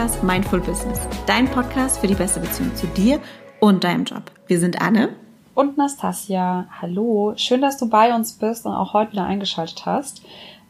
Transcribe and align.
Podcast 0.00 0.24
Mindful 0.24 0.60
Business, 0.60 0.98
dein 1.26 1.46
Podcast 1.46 1.98
für 1.98 2.06
die 2.06 2.14
beste 2.14 2.40
Beziehung 2.40 2.74
zu 2.74 2.86
dir 2.86 3.20
und 3.60 3.84
deinem 3.84 4.06
Job. 4.06 4.30
Wir 4.46 4.58
sind 4.58 4.80
Anne 4.80 5.10
und 5.52 5.76
Nastasia. 5.76 6.68
Hallo, 6.80 7.34
schön, 7.36 7.60
dass 7.60 7.76
du 7.76 7.86
bei 7.90 8.14
uns 8.14 8.32
bist 8.32 8.64
und 8.64 8.72
auch 8.72 8.94
heute 8.94 9.12
wieder 9.12 9.26
eingeschaltet 9.26 9.84
hast. 9.84 10.22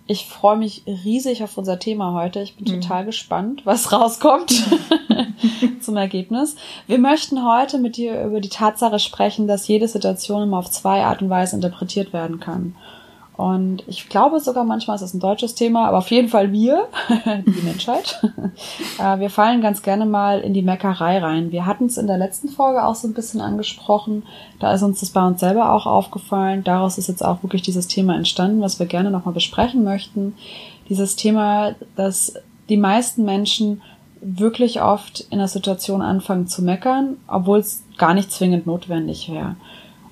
Ich 0.09 0.27
freue 0.27 0.57
mich 0.57 0.82
riesig 0.85 1.45
auf 1.45 1.57
unser 1.57 1.79
Thema 1.79 2.13
heute. 2.13 2.41
Ich 2.41 2.57
bin 2.57 2.75
mhm. 2.75 2.81
total 2.81 3.05
gespannt, 3.05 3.64
was 3.64 3.93
rauskommt 3.93 4.51
zum 5.81 5.97
Ergebnis. 5.97 6.57
Wir 6.89 6.99
möchten 6.99 7.47
heute 7.47 7.79
mit 7.79 7.99
dir 7.99 8.25
über 8.25 8.41
die 8.41 8.49
Tatsache 8.49 8.99
sprechen, 8.99 9.47
dass 9.47 9.69
jede 9.69 9.87
Situation 9.87 10.43
immer 10.43 10.59
auf 10.59 10.73
zwei 10.73 11.05
Art 11.05 11.23
und 11.23 11.31
Weise 11.31 11.55
interpretiert 11.55 12.12
werden 12.12 12.41
kann. 12.41 12.75
Und 13.40 13.85
ich 13.86 14.11
glaube 14.11 14.39
sogar 14.39 14.64
manchmal 14.64 14.96
ist 14.96 15.03
es 15.03 15.14
ein 15.14 15.21
deutsches 15.21 15.54
Thema, 15.54 15.89
aber 15.89 15.96
auf 15.96 16.11
jeden 16.11 16.29
Fall 16.29 16.53
wir, 16.53 16.89
die 17.46 17.62
Menschheit. 17.62 18.21
Äh, 18.98 19.21
wir 19.21 19.31
fallen 19.31 19.62
ganz 19.62 19.82
gerne 19.82 20.04
mal 20.04 20.40
in 20.40 20.53
die 20.53 20.62
Meckerei 20.62 21.18
rein. 21.18 21.53
Wir 21.53 21.64
hatten 21.64 21.86
es 21.86 21.96
in 21.96 22.07
der 22.07 22.18
letzten 22.18 22.48
Folge 22.48 22.84
auch 22.84 22.95
so 22.95 23.08
ein 23.08 23.14
bisschen 23.14 23.40
angesprochen. 23.40 24.25
Da 24.58 24.75
ist 24.75 24.82
uns 24.82 25.00
das 25.00 25.11
bei 25.11 25.26
uns 25.26 25.40
selber 25.40 25.72
auch 25.72 25.86
aufgefallen. 25.86 26.64
Daraus 26.64 26.98
ist 26.98 27.08
jetzt 27.08 27.25
auch 27.25 27.43
wirklich 27.43 27.62
dieses 27.62 27.86
Thema 27.86 28.17
entstanden, 28.17 28.61
was 28.61 28.79
wir 28.79 28.86
gerne 28.86 29.11
nochmal 29.11 29.32
besprechen 29.32 29.84
möchten. 29.84 30.34
Dieses 30.89 31.17
Thema, 31.17 31.75
dass 31.96 32.34
die 32.69 32.77
meisten 32.77 33.25
Menschen 33.25 33.81
wirklich 34.20 34.83
oft 34.83 35.20
in 35.31 35.39
der 35.39 35.48
Situation 35.48 36.03
anfangen 36.03 36.47
zu 36.47 36.62
meckern, 36.62 37.17
obwohl 37.27 37.61
es 37.61 37.84
gar 37.97 38.12
nicht 38.12 38.31
zwingend 38.33 38.67
notwendig 38.67 39.31
wäre. 39.33 39.56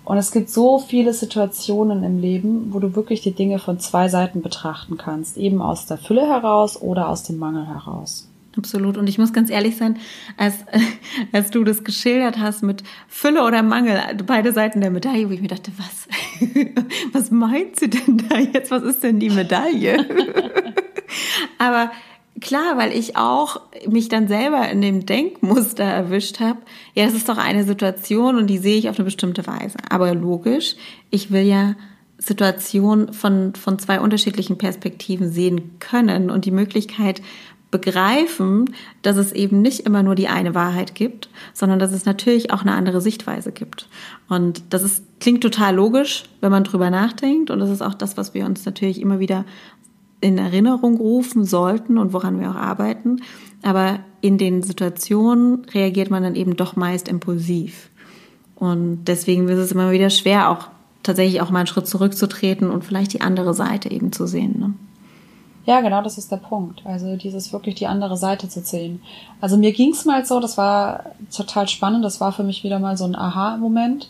Und 0.08 0.16
es 0.16 0.32
gibt 0.32 0.48
so 0.48 0.78
viele 0.78 1.12
Situationen 1.12 2.02
im 2.02 2.18
Leben, 2.18 2.72
wo 2.72 2.78
du 2.78 2.96
wirklich 2.96 3.20
die 3.20 3.32
Dinge 3.32 3.58
von 3.58 3.78
zwei 3.78 4.08
Seiten 4.08 4.40
betrachten 4.40 4.96
kannst. 4.96 5.36
Eben 5.36 5.60
aus 5.60 5.84
der 5.84 5.98
Fülle 5.98 6.26
heraus 6.26 6.80
oder 6.80 7.10
aus 7.10 7.24
dem 7.24 7.36
Mangel 7.36 7.66
heraus. 7.66 8.26
Absolut. 8.56 8.96
Und 8.96 9.06
ich 9.06 9.18
muss 9.18 9.34
ganz 9.34 9.50
ehrlich 9.50 9.76
sein, 9.76 9.98
als, 10.38 10.54
als 11.32 11.50
du 11.50 11.62
das 11.62 11.84
geschildert 11.84 12.38
hast 12.38 12.62
mit 12.62 12.84
Fülle 13.06 13.44
oder 13.44 13.62
Mangel, 13.62 14.00
beide 14.26 14.54
Seiten 14.54 14.80
der 14.80 14.90
Medaille, 14.90 15.28
wo 15.28 15.34
ich 15.34 15.42
mir 15.42 15.48
dachte, 15.48 15.72
was, 15.76 16.08
was 17.12 17.30
meint 17.30 17.78
sie 17.78 17.90
denn 17.90 18.24
da 18.30 18.38
jetzt? 18.38 18.70
Was 18.70 18.84
ist 18.84 19.02
denn 19.02 19.20
die 19.20 19.28
Medaille? 19.28 20.06
Aber 21.58 21.90
klar, 22.40 22.76
weil 22.76 22.92
ich 22.92 23.16
auch 23.16 23.60
mich 23.88 24.08
dann 24.08 24.28
selber 24.28 24.68
in 24.68 24.80
dem 24.80 25.06
Denkmuster 25.06 25.84
erwischt 25.84 26.40
habe. 26.40 26.58
Ja, 26.94 27.04
das 27.04 27.14
ist 27.14 27.28
doch 27.28 27.38
eine 27.38 27.64
Situation 27.64 28.36
und 28.36 28.46
die 28.48 28.58
sehe 28.58 28.76
ich 28.76 28.88
auf 28.88 28.98
eine 28.98 29.04
bestimmte 29.04 29.46
Weise. 29.46 29.78
Aber 29.88 30.14
logisch, 30.14 30.76
ich 31.10 31.30
will 31.30 31.42
ja 31.42 31.74
Situationen 32.18 33.12
von, 33.12 33.54
von 33.54 33.78
zwei 33.78 34.00
unterschiedlichen 34.00 34.58
Perspektiven 34.58 35.30
sehen 35.30 35.78
können 35.78 36.30
und 36.30 36.44
die 36.44 36.50
Möglichkeit 36.50 37.22
begreifen, 37.70 38.74
dass 39.02 39.16
es 39.16 39.32
eben 39.32 39.60
nicht 39.60 39.80
immer 39.80 40.02
nur 40.02 40.14
die 40.14 40.28
eine 40.28 40.54
Wahrheit 40.54 40.94
gibt, 40.94 41.28
sondern 41.52 41.78
dass 41.78 41.92
es 41.92 42.06
natürlich 42.06 42.50
auch 42.50 42.62
eine 42.62 42.72
andere 42.72 43.00
Sichtweise 43.00 43.52
gibt. 43.52 43.88
Und 44.28 44.62
das 44.70 44.82
ist, 44.82 45.04
klingt 45.20 45.42
total 45.42 45.74
logisch, 45.74 46.24
wenn 46.40 46.50
man 46.50 46.64
drüber 46.64 46.90
nachdenkt. 46.90 47.50
Und 47.50 47.58
das 47.58 47.68
ist 47.68 47.82
auch 47.82 47.94
das, 47.94 48.16
was 48.16 48.32
wir 48.32 48.46
uns 48.46 48.64
natürlich 48.64 49.00
immer 49.00 49.18
wieder 49.18 49.44
in 50.20 50.38
Erinnerung 50.38 50.96
rufen 50.96 51.44
sollten 51.44 51.98
und 51.98 52.12
woran 52.12 52.40
wir 52.40 52.50
auch 52.50 52.56
arbeiten. 52.56 53.22
Aber 53.62 54.00
in 54.20 54.38
den 54.38 54.62
Situationen 54.62 55.64
reagiert 55.72 56.10
man 56.10 56.22
dann 56.22 56.34
eben 56.34 56.56
doch 56.56 56.76
meist 56.76 57.08
impulsiv. 57.08 57.90
Und 58.56 59.04
deswegen 59.04 59.48
ist 59.48 59.58
es 59.58 59.72
immer 59.72 59.92
wieder 59.92 60.10
schwer, 60.10 60.50
auch 60.50 60.68
tatsächlich 61.02 61.40
auch 61.40 61.50
mal 61.50 61.60
einen 61.60 61.68
Schritt 61.68 61.86
zurückzutreten 61.86 62.70
und 62.70 62.84
vielleicht 62.84 63.12
die 63.12 63.20
andere 63.20 63.54
Seite 63.54 63.90
eben 63.90 64.12
zu 64.12 64.26
sehen. 64.26 64.58
Ne? 64.58 64.74
Ja, 65.64 65.80
genau, 65.80 66.02
das 66.02 66.18
ist 66.18 66.32
der 66.32 66.38
Punkt. 66.38 66.80
Also 66.84 67.16
dieses 67.16 67.52
wirklich 67.52 67.74
die 67.74 67.86
andere 67.86 68.16
Seite 68.16 68.48
zu 68.48 68.60
sehen. 68.60 69.02
Also 69.40 69.56
mir 69.56 69.72
ging 69.72 69.92
es 69.92 70.04
mal 70.04 70.24
so, 70.24 70.40
das 70.40 70.56
war 70.56 71.04
total 71.34 71.68
spannend, 71.68 72.04
das 72.04 72.20
war 72.20 72.32
für 72.32 72.42
mich 72.42 72.64
wieder 72.64 72.78
mal 72.78 72.96
so 72.96 73.04
ein 73.04 73.14
Aha-Moment 73.14 74.08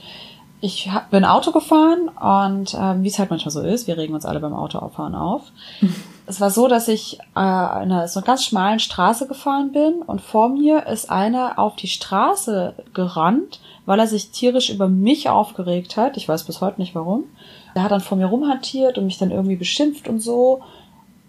ich 0.61 0.91
bin 1.11 1.25
Auto 1.25 1.53
gefahren 1.53 2.09
und 2.09 2.75
äh, 2.75 3.03
wie 3.03 3.09
es 3.09 3.19
halt 3.19 3.31
manchmal 3.31 3.53
so 3.53 3.61
ist, 3.61 3.87
wir 3.87 3.97
regen 3.97 4.15
uns 4.15 4.27
alle 4.27 4.41
beim 4.41 4.55
Autofahren 4.55 5.15
auf. 5.15 5.53
es 6.27 6.41
war 6.41 6.51
so, 6.51 6.67
dass 6.67 6.89
ich 6.89 7.19
äh, 7.37 7.41
in 7.41 7.93
einer 7.93 8.09
so 8.09 8.21
einer 8.21 8.27
ganz 8.27 8.45
schmalen 8.45 8.81
Straße 8.81 9.29
gefahren 9.29 9.71
bin 9.73 10.03
und 10.03 10.21
vor 10.21 10.49
mir 10.49 10.87
ist 10.87 11.11
einer 11.11 11.59
auf 11.59 11.77
die 11.77 11.87
Straße 11.87 12.75
gerannt, 12.93 13.61
weil 13.87 14.01
er 14.01 14.09
sich 14.09 14.31
tierisch 14.31 14.71
über 14.71 14.89
mich 14.89 15.29
aufgeregt 15.29 15.97
hat. 15.97 16.17
Ich 16.17 16.29
weiß 16.29 16.45
bis 16.45 16.61
heute 16.61 16.81
nicht 16.81 16.95
warum. 16.95 17.25
Er 17.75 17.85
hat 17.85 17.93
dann 17.93 18.01
vor 18.01 18.19
mir 18.19 18.27
rumhantiert 18.27 18.99
und 18.99 19.07
mich 19.07 19.19
dann 19.19 19.31
irgendwie 19.31 19.57
beschimpft 19.57 20.09
und 20.09 20.21
so. 20.21 20.61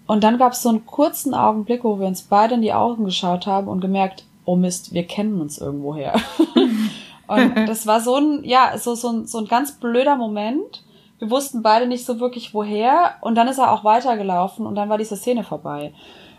Und 0.08 0.24
dann 0.24 0.40
gab 0.40 0.54
es 0.54 0.64
so 0.64 0.70
einen 0.70 0.88
kurzen 0.88 1.36
Augenblick, 1.36 1.84
wo 1.84 2.00
wir 2.00 2.08
uns 2.08 2.24
beide 2.24 2.56
in 2.56 2.64
die 2.64 2.74
Augen 2.74 3.06
geschaut 3.06 3.46
haben 3.46 3.68
und 3.68 3.80
gemerkt, 3.80 4.24
oh 4.46 4.56
Mist, 4.56 4.92
wir 4.92 5.06
kennen 5.06 5.40
uns 5.40 5.60
irgendwoher. 5.60 6.16
Und 7.30 7.56
das 7.68 7.86
war 7.86 8.02
so 8.02 8.16
ein, 8.16 8.44
ja, 8.44 8.78
so, 8.78 8.96
so, 8.96 9.10
ein, 9.10 9.28
so 9.28 9.38
ein 9.38 9.46
ganz 9.46 9.74
blöder 9.74 10.16
Moment. 10.16 10.84
Wir 11.20 11.30
wussten 11.30 11.62
beide 11.62 11.86
nicht 11.86 12.06
so 12.06 12.20
wirklich 12.20 12.54
woher. 12.54 13.16
Und 13.22 13.36
dann 13.36 13.48
ist 13.48 13.60
er 13.60 13.72
auch 13.72 13.84
weitergelaufen 13.84 14.66
und 14.66 14.76
dann 14.76 14.90
war 14.90 14.98
diese 14.98 15.16
Szene 15.16 15.44
vorbei. 15.44 15.94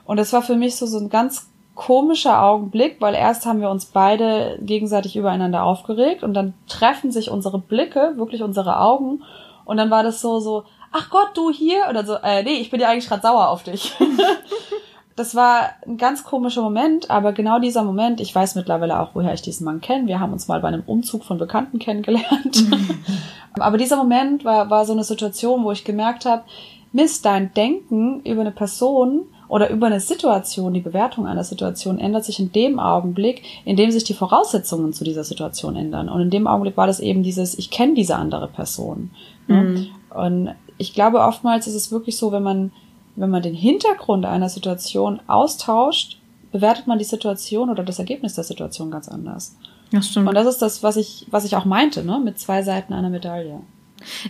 Und 0.04 0.16
das 0.16 0.32
war 0.32 0.42
für 0.42 0.56
mich 0.56 0.76
so, 0.76 0.86
so 0.86 0.98
ein 0.98 1.08
ganz 1.08 1.50
komischer 1.76 2.42
Augenblick, 2.42 3.00
weil 3.00 3.14
erst 3.14 3.46
haben 3.46 3.60
wir 3.60 3.70
uns 3.70 3.86
beide 3.86 4.58
gegenseitig 4.60 5.16
übereinander 5.16 5.62
aufgeregt 5.62 6.22
und 6.22 6.34
dann 6.34 6.52
treffen 6.68 7.12
sich 7.12 7.30
unsere 7.30 7.58
Blicke, 7.58 8.14
wirklich 8.16 8.42
unsere 8.42 8.80
Augen. 8.80 9.22
Und 9.64 9.76
dann 9.76 9.90
war 9.90 10.02
das 10.02 10.20
so, 10.20 10.40
so, 10.40 10.64
ach 10.90 11.10
Gott, 11.10 11.30
du 11.34 11.50
hier? 11.50 11.86
Oder 11.88 12.04
so, 12.04 12.16
äh, 12.16 12.42
nee, 12.42 12.56
ich 12.56 12.70
bin 12.70 12.80
ja 12.80 12.88
eigentlich 12.88 13.08
gerade 13.08 13.22
sauer 13.22 13.48
auf 13.48 13.62
dich. 13.62 13.94
das 15.20 15.34
war 15.34 15.72
ein 15.86 15.98
ganz 15.98 16.24
komischer 16.24 16.62
Moment, 16.62 17.10
aber 17.10 17.34
genau 17.34 17.58
dieser 17.58 17.84
Moment, 17.84 18.22
ich 18.22 18.34
weiß 18.34 18.54
mittlerweile 18.54 19.00
auch, 19.00 19.10
woher 19.12 19.34
ich 19.34 19.42
diesen 19.42 19.66
Mann 19.66 19.82
kenne. 19.82 20.06
Wir 20.06 20.18
haben 20.18 20.32
uns 20.32 20.48
mal 20.48 20.60
bei 20.60 20.68
einem 20.68 20.82
Umzug 20.86 21.24
von 21.24 21.36
Bekannten 21.36 21.78
kennengelernt. 21.78 22.64
aber 23.52 23.76
dieser 23.76 23.98
Moment 23.98 24.46
war, 24.46 24.70
war 24.70 24.86
so 24.86 24.94
eine 24.94 25.04
Situation, 25.04 25.62
wo 25.62 25.72
ich 25.72 25.84
gemerkt 25.84 26.24
habe, 26.24 26.44
Mist, 26.92 27.26
dein 27.26 27.52
Denken 27.52 28.20
über 28.20 28.40
eine 28.40 28.50
Person 28.50 29.24
oder 29.46 29.68
über 29.68 29.88
eine 29.88 30.00
Situation, 30.00 30.72
die 30.72 30.80
Bewertung 30.80 31.26
einer 31.26 31.44
Situation 31.44 31.98
ändert 31.98 32.24
sich 32.24 32.40
in 32.40 32.50
dem 32.52 32.80
Augenblick, 32.80 33.42
in 33.66 33.76
dem 33.76 33.90
sich 33.90 34.04
die 34.04 34.14
Voraussetzungen 34.14 34.94
zu 34.94 35.04
dieser 35.04 35.24
Situation 35.24 35.76
ändern. 35.76 36.08
Und 36.08 36.22
in 36.22 36.30
dem 36.30 36.46
Augenblick 36.46 36.78
war 36.78 36.86
das 36.86 36.98
eben 36.98 37.22
dieses, 37.22 37.58
ich 37.58 37.70
kenne 37.70 37.92
diese 37.92 38.16
andere 38.16 38.48
Person. 38.48 39.10
Mhm. 39.48 39.88
Und 40.14 40.54
ich 40.78 40.94
glaube, 40.94 41.20
oftmals 41.20 41.66
ist 41.66 41.74
es 41.74 41.92
wirklich 41.92 42.16
so, 42.16 42.32
wenn 42.32 42.42
man 42.42 42.72
wenn 43.20 43.30
man 43.30 43.42
den 43.42 43.54
Hintergrund 43.54 44.24
einer 44.24 44.48
Situation 44.48 45.20
austauscht, 45.26 46.18
bewertet 46.52 46.86
man 46.86 46.98
die 46.98 47.04
Situation 47.04 47.70
oder 47.70 47.84
das 47.84 47.98
Ergebnis 47.98 48.34
der 48.34 48.44
Situation 48.44 48.90
ganz 48.90 49.08
anders. 49.08 49.56
Ja, 49.92 50.02
stimmt. 50.02 50.28
Und 50.28 50.34
das 50.34 50.46
ist 50.46 50.62
das, 50.62 50.82
was 50.82 50.96
ich, 50.96 51.26
was 51.30 51.44
ich 51.44 51.56
auch 51.56 51.64
meinte, 51.64 52.04
ne, 52.04 52.20
mit 52.22 52.38
zwei 52.38 52.62
Seiten 52.62 52.92
einer 52.92 53.10
Medaille. 53.10 53.60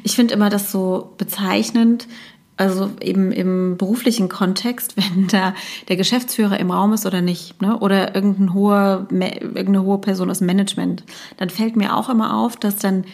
Ich 0.02 0.16
finde 0.16 0.34
immer 0.34 0.50
das 0.50 0.72
so 0.72 1.12
bezeichnend, 1.18 2.08
also 2.56 2.90
eben 3.00 3.32
im 3.32 3.76
beruflichen 3.78 4.28
Kontext, 4.28 4.96
wenn 4.96 5.28
da 5.28 5.54
der 5.88 5.96
Geschäftsführer 5.96 6.58
im 6.58 6.70
Raum 6.70 6.92
ist 6.92 7.06
oder 7.06 7.22
nicht, 7.22 7.62
ne? 7.62 7.78
oder 7.78 8.14
irgendein 8.14 8.54
hoher, 8.54 9.06
irgendeine 9.10 9.84
hohe 9.84 9.98
Person 9.98 10.30
aus 10.30 10.40
Management, 10.40 11.04
dann 11.36 11.48
fällt 11.48 11.76
mir 11.76 11.96
auch 11.96 12.08
immer 12.08 12.36
auf, 12.36 12.56
dass 12.56 12.76
dann 12.76 13.04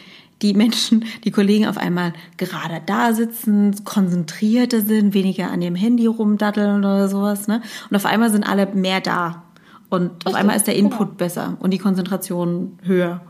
die 0.43 0.55
Menschen, 0.55 1.05
die 1.25 1.31
Kollegen 1.31 1.67
auf 1.67 1.79
einmal 1.79 2.13
gerade 2.37 2.83
da 2.85 3.13
sitzen, 3.13 3.85
konzentrierter 3.85 4.81
sind, 4.81 5.15
weniger 5.15 5.51
an 5.51 5.61
dem 5.61 5.75
Handy 5.75 6.07
rumdaddeln 6.07 6.79
oder 6.79 7.09
sowas, 7.09 7.49
ne? 7.49 7.63
Und 7.91 7.97
auf 7.97 8.05
einmal 8.05 8.31
sind 8.31 8.45
alle 8.45 8.67
mehr 8.67 9.01
da. 9.01 9.45
Und 9.89 10.11
Richtig, 10.11 10.27
auf 10.27 10.35
einmal 10.35 10.57
ist 10.57 10.67
der 10.67 10.77
Input 10.77 10.99
genau. 10.99 11.17
besser 11.17 11.57
und 11.61 11.73
die 11.73 11.79
Konzentration 11.79 12.79
höher. 12.83 13.23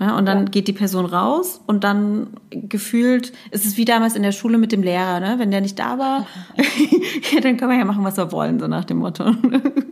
Ja, 0.00 0.18
und 0.18 0.26
dann 0.26 0.38
ja. 0.38 0.44
geht 0.46 0.66
die 0.66 0.72
Person 0.72 1.06
raus 1.06 1.60
und 1.66 1.84
dann 1.84 2.28
gefühlt 2.50 3.32
ist 3.52 3.64
es 3.64 3.76
wie 3.76 3.84
damals 3.84 4.16
in 4.16 4.24
der 4.24 4.32
Schule 4.32 4.58
mit 4.58 4.72
dem 4.72 4.82
Lehrer, 4.82 5.20
ne? 5.20 5.36
Wenn 5.38 5.52
der 5.52 5.60
nicht 5.60 5.78
da 5.78 5.98
war, 5.98 6.26
ja, 7.32 7.40
dann 7.40 7.56
können 7.56 7.70
wir 7.70 7.78
ja 7.78 7.84
machen, 7.84 8.02
was 8.02 8.16
wir 8.16 8.32
wollen, 8.32 8.58
so 8.58 8.66
nach 8.66 8.84
dem 8.84 8.98
Motto. 8.98 9.24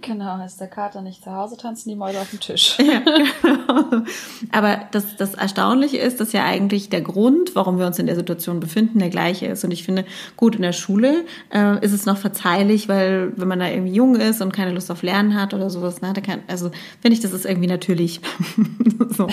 genau, 0.01 0.45
ist 0.45 0.61
der 0.61 0.67
Kater 0.67 1.03
nicht 1.03 1.23
zu 1.23 1.33
Hause, 1.33 1.57
tanzen 1.57 1.89
die 1.89 1.95
Mäuse 1.95 2.21
auf 2.21 2.31
dem 2.31 2.41
Tisch. 2.41 2.79
ja, 2.81 3.01
genau. 3.43 4.03
Aber 4.51 4.81
das, 4.91 5.17
das 5.17 5.35
Erstaunliche 5.35 5.99
ist, 5.99 6.21
dass 6.21 6.33
ja 6.33 6.45
eigentlich 6.45 6.89
der 6.89 7.03
Grund, 7.03 7.55
warum 7.55 7.79
wir 7.79 7.87
uns 7.87 8.01
in 8.01 8.07
der 8.07 8.17
Situation 8.17 8.59
befinden, 8.59 8.99
der 8.99 9.11
gleiche 9.11 9.47
ist. 9.47 9.65
Und 9.65 9.71
ich 9.71 9.85
finde, 9.85 10.05
gut, 10.37 10.57
in 10.57 10.63
der 10.63 10.73
Schule 10.73 11.25
äh, 11.55 11.83
ist 11.85 11.93
es 11.93 12.07
noch 12.07 12.17
verzeihlich, 12.17 12.89
weil 12.89 13.33
wenn 13.37 13.47
man 13.47 13.61
da 13.61 13.69
irgendwie 13.69 13.95
jung 13.95 14.17
ist 14.17 14.43
und 14.43 14.53
keine 14.53 14.73
Lust 14.73 14.91
auf 14.91 15.03
Lernen 15.03 15.41
hat 15.41 15.55
oder 15.55 15.71
sowas, 15.71 16.01
ne, 16.03 16.13
da 16.13 16.21
kann, 16.21 16.41
also 16.49 16.71
finde 17.01 17.15
ich, 17.15 17.21
das 17.21 17.33
ist 17.33 17.47
irgendwie 17.47 17.69
natürlich. 17.69 18.21
so. 19.11 19.29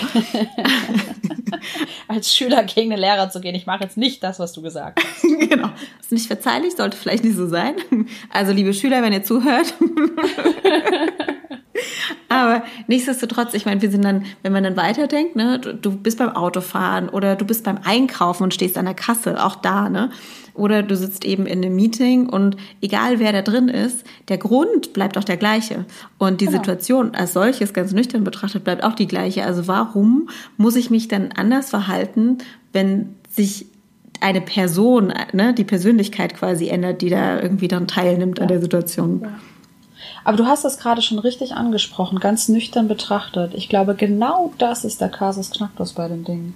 Als 2.08 2.34
Schüler 2.34 2.64
gegen 2.64 2.90
den 2.90 2.98
Lehrer 2.98 3.30
zu 3.30 3.40
gehen, 3.40 3.54
ich 3.54 3.66
mache 3.66 3.84
jetzt 3.84 3.96
nicht 3.96 4.22
das, 4.22 4.38
was 4.38 4.52
du 4.52 4.62
gesagt 4.62 5.02
hast. 5.02 5.22
genau. 5.48 5.68
Das 5.68 6.06
ist 6.06 6.12
nicht 6.12 6.26
verzeihlich, 6.26 6.74
sollte 6.76 6.96
vielleicht 6.96 7.24
nicht 7.24 7.36
so 7.36 7.46
sein. 7.46 7.74
Also, 8.30 8.52
liebe 8.52 8.74
Schüler, 8.74 9.02
wenn 9.02 9.12
ihr 9.12 9.22
zuhört. 9.22 9.74
Aber 12.40 12.64
nichtsdestotrotz, 12.86 13.54
ich 13.54 13.66
meine, 13.66 13.82
wir 13.82 13.90
sind 13.90 14.04
dann, 14.04 14.24
wenn 14.42 14.52
man 14.52 14.64
dann 14.64 14.76
weiterdenkt, 14.76 15.36
ne, 15.36 15.58
du, 15.58 15.74
du 15.74 15.96
bist 15.96 16.18
beim 16.18 16.30
Autofahren 16.30 17.08
oder 17.08 17.36
du 17.36 17.44
bist 17.44 17.64
beim 17.64 17.78
Einkaufen 17.84 18.44
und 18.44 18.54
stehst 18.54 18.78
an 18.78 18.86
der 18.86 18.94
Kasse, 18.94 19.44
auch 19.44 19.56
da, 19.56 19.88
ne? 19.88 20.10
Oder 20.54 20.82
du 20.82 20.96
sitzt 20.96 21.24
eben 21.24 21.46
in 21.46 21.64
einem 21.64 21.76
Meeting 21.76 22.28
und 22.28 22.56
egal 22.82 23.18
wer 23.18 23.32
da 23.32 23.42
drin 23.42 23.68
ist, 23.68 24.04
der 24.28 24.36
Grund 24.36 24.92
bleibt 24.92 25.16
auch 25.16 25.24
der 25.24 25.36
gleiche. 25.36 25.86
Und 26.18 26.40
die 26.40 26.46
genau. 26.46 26.58
Situation 26.58 27.14
als 27.14 27.32
solches, 27.32 27.72
ganz 27.72 27.92
nüchtern 27.92 28.24
betrachtet, 28.24 28.64
bleibt 28.64 28.82
auch 28.82 28.94
die 28.94 29.06
gleiche. 29.06 29.44
Also 29.44 29.68
warum 29.68 30.28
muss 30.56 30.76
ich 30.76 30.90
mich 30.90 31.08
dann 31.08 31.30
anders 31.36 31.70
verhalten, 31.70 32.38
wenn 32.72 33.14
sich 33.30 33.66
eine 34.20 34.40
Person, 34.40 35.12
ne, 35.32 35.54
die 35.54 35.64
Persönlichkeit 35.64 36.34
quasi 36.34 36.68
ändert, 36.68 37.00
die 37.00 37.10
da 37.10 37.40
irgendwie 37.40 37.68
dann 37.68 37.86
teilnimmt 37.86 38.38
ja. 38.38 38.42
an 38.42 38.48
der 38.48 38.60
Situation? 38.60 39.20
Ja. 39.22 39.30
Aber 40.30 40.36
du 40.36 40.46
hast 40.46 40.64
das 40.64 40.78
gerade 40.78 41.02
schon 41.02 41.18
richtig 41.18 41.54
angesprochen, 41.54 42.20
ganz 42.20 42.48
nüchtern 42.48 42.86
betrachtet. 42.86 43.52
Ich 43.52 43.68
glaube, 43.68 43.96
genau 43.96 44.52
das 44.58 44.84
ist 44.84 45.00
der 45.00 45.08
Kasus 45.08 45.50
Knacktus 45.50 45.92
bei 45.94 46.06
den 46.06 46.22
Dingen. 46.22 46.54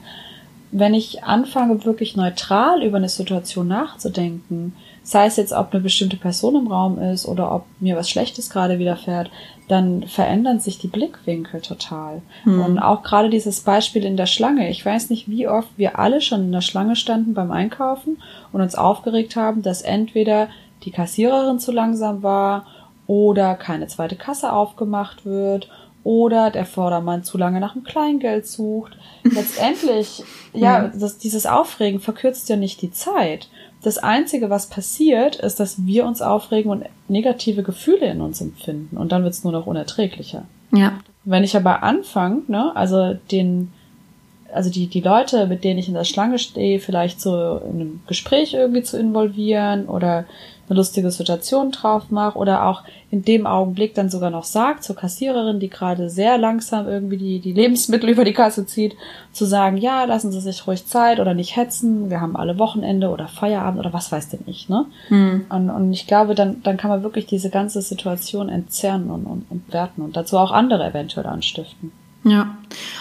Wenn 0.71 0.95
ich 0.95 1.25
anfange, 1.25 1.85
wirklich 1.85 2.15
neutral 2.15 2.85
über 2.85 2.99
eine 2.99 3.09
Situation 3.09 3.67
nachzudenken, 3.67 4.77
sei 5.03 5.27
es 5.27 5.35
jetzt, 5.35 5.53
ob 5.53 5.73
eine 5.73 5.83
bestimmte 5.83 6.17
Person 6.17 6.55
im 6.55 6.69
Raum 6.69 7.01
ist 7.01 7.27
oder 7.27 7.51
ob 7.51 7.65
mir 7.81 7.97
was 7.97 8.09
Schlechtes 8.09 8.49
gerade 8.49 8.79
widerfährt, 8.79 9.29
dann 9.67 10.07
verändern 10.07 10.61
sich 10.61 10.79
die 10.79 10.87
Blickwinkel 10.87 11.61
total. 11.61 12.23
Mhm. 12.45 12.61
Und 12.61 12.79
auch 12.79 13.03
gerade 13.03 13.29
dieses 13.29 13.63
Beispiel 13.63 14.05
in 14.05 14.17
der 14.17 14.27
Schlange. 14.27 14.71
Ich 14.71 14.87
weiß 14.87 15.11
nicht, 15.11 15.29
wie 15.29 15.49
oft 15.49 15.71
wir 15.77 15.99
alle 15.99 16.21
schon 16.21 16.43
in 16.43 16.53
der 16.53 16.61
Schlange 16.61 16.95
standen 16.95 17.35
beim 17.35 17.51
Einkaufen 17.51 18.23
und 18.53 18.61
uns 18.61 18.77
aufgeregt 18.77 19.35
haben, 19.35 19.63
dass 19.63 19.83
entweder 19.83 20.47
die 20.85 20.93
Kassiererin 20.93 21.59
zu 21.59 21.73
langsam 21.73 22.23
war 22.23 22.67
oder 23.07 23.55
keine 23.55 23.87
zweite 23.87 24.17
Kasse 24.17 24.53
aufgemacht 24.53 25.25
wird 25.25 25.69
oder 26.05 26.51
der 26.51 26.67
Vordermann 26.67 27.25
zu 27.25 27.39
lange 27.39 27.61
nach 27.61 27.73
dem 27.73 27.83
Kleingeld 27.83 28.47
sucht. 28.47 28.97
Letztendlich, 29.25 30.23
ja, 30.53 30.89
das, 30.89 31.19
dieses 31.19 31.47
Aufregen 31.47 32.01
verkürzt 32.01 32.49
ja 32.49 32.57
nicht 32.57 32.83
die 32.83 32.93
Zeit. 32.93 33.49
Das 33.83 33.99
Einzige, 33.99 34.49
was 34.51 34.69
passiert, 34.69 35.37
ist, 35.37 35.61
dass 35.61 35.85
wir 35.85 36.07
uns 36.07 36.23
aufregen 36.23 36.71
und 36.71 36.85
negative 37.09 37.63
Gefühle 37.63 38.07
in 38.07 38.21
uns 38.21 38.41
empfinden. 38.41 38.97
Und 38.97 39.13
dann 39.13 39.25
wird's 39.25 39.45
nur 39.45 39.53
noch 39.53 39.67
unerträglicher. 39.67 40.45
Ja. 40.73 40.99
Wenn 41.25 41.45
ich 41.45 41.57
aber 41.57 41.83
anfange, 41.83 42.43
ne, 42.49 42.75
also 42.75 43.15
den, 43.31 43.73
also 44.55 44.71
die, 44.71 44.87
die 44.87 45.01
Leute, 45.01 45.47
mit 45.47 45.65
denen 45.65 45.79
ich 45.79 45.89
in 45.89 45.95
der 45.95 46.05
Schlange 46.05 46.39
stehe, 46.39 46.81
vielleicht 46.81 47.21
so 47.21 47.61
in 47.69 47.81
einem 47.81 48.01
Gespräch 48.07 48.55
irgendwie 48.55 48.83
zu 48.83 48.99
involvieren 48.99 49.87
oder 49.87 50.25
eine 50.69 50.79
lustige 50.79 51.11
Situation 51.11 51.71
drauf 51.71 52.11
mache 52.11 52.39
oder 52.39 52.67
auch 52.67 52.85
in 53.11 53.23
dem 53.23 53.47
Augenblick 53.47 53.95
dann 53.95 54.09
sogar 54.09 54.31
noch 54.31 54.45
sagt 54.45 54.83
zur 54.83 54.97
Kassiererin, 54.97 55.61
die 55.61 55.69
gerade 55.69 56.09
sehr 56.09 56.39
langsam 56.39 56.89
irgendwie 56.89 57.19
die, 57.19 57.41
die 57.41 57.53
Lebensmittel 57.53 58.09
über 58.11 58.25
die 58.25 58.33
Kasse 58.33 58.65
zieht, 58.67 58.97
zu 59.33 59.45
sagen, 59.45 59.77
ja, 59.77 60.05
lassen 60.05 60.33
Sie 60.33 60.41
sich 60.41 60.67
ruhig 60.67 60.87
Zeit 60.87 61.21
oder 61.21 61.35
nicht 61.35 61.57
hetzen, 61.57 62.09
wir 62.09 62.21
haben 62.21 62.37
alle 62.37 62.59
Wochenende 62.59 63.11
oder 63.11 63.29
Feierabend 63.29 63.81
oder 63.81 63.93
was 63.93 64.11
weiß 64.11 64.31
denn 64.31 64.45
ich, 64.47 64.69
ne? 64.69 64.87
Hm. 65.09 65.47
Und, 65.49 65.71
und 65.71 65.93
ich 65.93 66.07
glaube, 66.07 66.35
dann, 66.35 66.63
dann 66.63 66.77
kann 66.77 66.91
man 66.91 67.03
wirklich 67.03 67.27
diese 67.27 67.51
ganze 67.51 67.83
Situation 67.83 68.49
entzerren 68.49 69.11
und, 69.11 69.27
und, 69.27 69.47
und 69.51 69.73
werten 69.73 70.01
und 70.01 70.17
dazu 70.17 70.39
auch 70.39 70.51
andere 70.51 70.87
eventuell 70.87 71.27
anstiften. 71.27 71.93
Ja, 72.25 72.57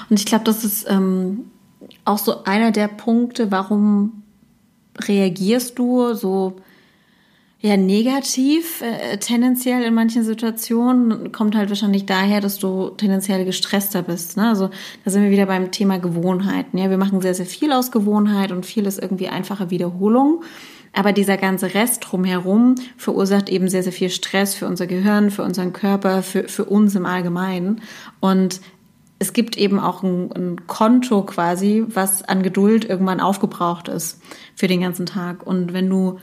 und 0.09 0.19
ich 0.19 0.25
glaube, 0.25 0.43
das 0.43 0.63
ist 0.63 0.85
ähm, 0.89 1.45
auch 2.05 2.17
so 2.17 2.43
einer 2.43 2.71
der 2.71 2.87
Punkte, 2.87 3.51
warum 3.51 4.23
reagierst 4.99 5.79
du 5.79 6.13
so 6.13 6.57
ja, 7.63 7.77
negativ, 7.77 8.81
äh, 8.81 9.17
tendenziell 9.19 9.83
in 9.83 9.93
manchen 9.93 10.23
Situationen, 10.23 11.31
kommt 11.31 11.55
halt 11.55 11.69
wahrscheinlich 11.69 12.05
daher, 12.05 12.41
dass 12.41 12.59
du 12.59 12.89
tendenziell 12.89 13.45
gestresster 13.45 14.01
bist. 14.01 14.35
Ne? 14.35 14.49
Also 14.49 14.69
da 15.05 15.11
sind 15.11 15.23
wir 15.23 15.31
wieder 15.31 15.45
beim 15.45 15.71
Thema 15.71 15.97
Gewohnheiten. 15.97 16.77
Ja, 16.77 16.89
wir 16.89 16.97
machen 16.97 17.21
sehr, 17.21 17.33
sehr 17.33 17.45
viel 17.45 17.71
aus 17.71 17.91
Gewohnheit 17.91 18.51
und 18.51 18.65
viel 18.65 18.85
ist 18.85 19.01
irgendwie 19.01 19.29
einfache 19.29 19.69
Wiederholung. 19.69 20.43
Aber 20.91 21.13
dieser 21.13 21.37
ganze 21.37 21.73
Rest 21.73 22.05
drumherum 22.05 22.75
verursacht 22.97 23.47
eben 23.47 23.69
sehr, 23.69 23.81
sehr 23.81 23.93
viel 23.93 24.09
Stress 24.09 24.55
für 24.55 24.67
unser 24.67 24.85
Gehirn, 24.85 25.31
für 25.31 25.43
unseren 25.43 25.71
Körper, 25.71 26.21
für, 26.21 26.49
für 26.49 26.65
uns 26.65 26.95
im 26.95 27.05
Allgemeinen. 27.05 27.81
Und 28.19 28.59
es 29.23 29.31
gibt 29.31 29.57
eben 29.57 29.79
auch 29.79 30.03
ein, 30.03 30.33
ein 30.33 30.67
Konto 30.67 31.23
quasi, 31.23 31.85
was 31.87 32.23
an 32.23 32.43
Geduld 32.43 32.83
irgendwann 32.83 33.21
aufgebraucht 33.21 33.87
ist 33.87 34.21
für 34.53 34.67
den 34.67 34.81
ganzen 34.81 35.05
Tag. 35.05 35.47
Und 35.47 35.71
wenn 35.71 35.89
du 35.89 36.19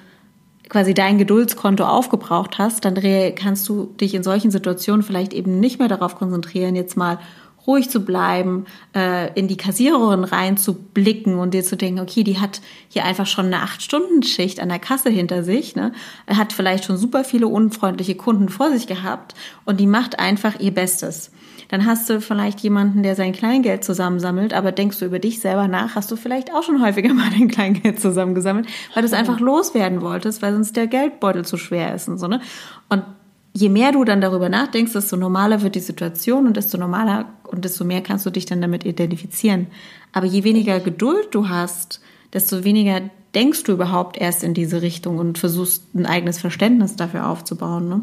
quasi 0.69 0.93
dein 0.93 1.17
Geduldskonto 1.17 1.83
aufgebraucht 1.85 2.59
hast, 2.59 2.85
dann 2.85 2.95
kannst 3.37 3.67
du 3.71 3.87
dich 3.99 4.13
in 4.13 4.23
solchen 4.23 4.51
Situationen 4.51 5.03
vielleicht 5.03 5.33
eben 5.33 5.61
nicht 5.61 5.79
mehr 5.79 5.89
darauf 5.89 6.15
konzentrieren, 6.15 6.77
jetzt 6.77 6.99
mal 6.99 7.19
ruhig 7.67 7.89
zu 7.89 8.05
bleiben, 8.05 8.67
äh, 8.95 9.33
in 9.33 9.49
die 9.49 9.57
Kassiererin 9.57 10.25
reinzublicken 10.25 11.39
und 11.39 11.55
dir 11.55 11.65
zu 11.65 11.79
denken, 11.79 12.01
okay, 12.01 12.23
die 12.23 12.39
hat 12.39 12.61
hier 12.89 13.05
einfach 13.05 13.27
schon 13.27 13.47
eine 13.47 13.63
Acht-Stunden-Schicht 13.63 14.61
an 14.61 14.69
der 14.69 14.79
Kasse 14.79 15.09
hinter 15.09 15.43
sich, 15.43 15.75
ne? 15.75 15.93
hat 16.27 16.53
vielleicht 16.53 16.85
schon 16.85 16.99
super 16.99 17.25
viele 17.25 17.49
unfreundliche 17.49 18.15
Kunden 18.15 18.51
vor 18.51 18.71
sich 18.71 18.87
gehabt 18.87 19.35
und 19.65 19.81
die 19.81 19.87
macht 19.87 20.19
einfach 20.19 20.61
ihr 20.61 20.75
Bestes. 20.75 21.31
Dann 21.71 21.87
hast 21.87 22.11
du 22.11 22.21
vielleicht 22.21 22.61
jemanden, 22.61 23.05
der 23.05 23.15
sein 23.15 23.33
Kleingeld 23.33 23.85
zusammensammelt, 23.85 24.53
aber 24.55 24.73
denkst 24.73 24.99
du 24.99 25.05
über 25.05 25.21
dich 25.21 25.39
selber 25.39 25.69
nach, 25.69 25.95
hast 25.95 26.11
du 26.11 26.17
vielleicht 26.17 26.53
auch 26.53 26.65
schon 26.65 26.83
häufiger 26.83 27.15
mal 27.15 27.31
dein 27.31 27.47
Kleingeld 27.47 28.01
zusammengesammelt, 28.01 28.67
weil 28.93 29.03
du 29.03 29.07
es 29.07 29.13
einfach 29.13 29.39
loswerden 29.39 30.03
wolltest, 30.03 30.43
weil 30.43 30.53
sonst 30.53 30.75
der 30.77 30.89
Geldbeutel 30.89 31.45
zu 31.45 31.57
schwer 31.57 31.95
ist 31.95 32.09
und 32.09 32.19
so, 32.19 32.27
ne? 32.27 32.41
Und 32.89 33.05
je 33.53 33.69
mehr 33.69 33.93
du 33.93 34.03
dann 34.03 34.21
darüber 34.21 34.49
nachdenkst, 34.49 34.93
desto 34.93 35.17
normaler 35.17 35.63
wird 35.63 35.77
die 35.77 35.81
Situation 35.81 36.49
und 36.49 36.57
desto 36.57 36.77
normaler 36.77 37.27
und 37.45 37.65
desto 37.65 37.85
mehr 37.85 38.01
kannst 38.01 38.27
du 38.27 38.31
dich 38.31 38.47
dann 38.47 38.61
damit 38.61 38.85
identifizieren. 38.85 39.69
Aber 40.13 40.27
je 40.27 40.43
weniger 40.43 40.81
Geduld 40.81 41.29
du 41.31 41.49
hast, 41.49 42.01
desto 42.33 42.65
weniger 42.65 43.01
denkst 43.35 43.63
du 43.63 43.73
überhaupt 43.73 44.19
erst 44.19 44.43
in 44.43 44.55
diese 44.55 44.83
Richtung 44.83 45.19
und 45.19 45.39
versuchst 45.39 45.95
ein 45.95 46.07
eigenes 46.07 46.41
Verständnis 46.41 46.97
dafür 46.97 47.29
aufzubauen. 47.29 47.89
Ne? 47.89 48.03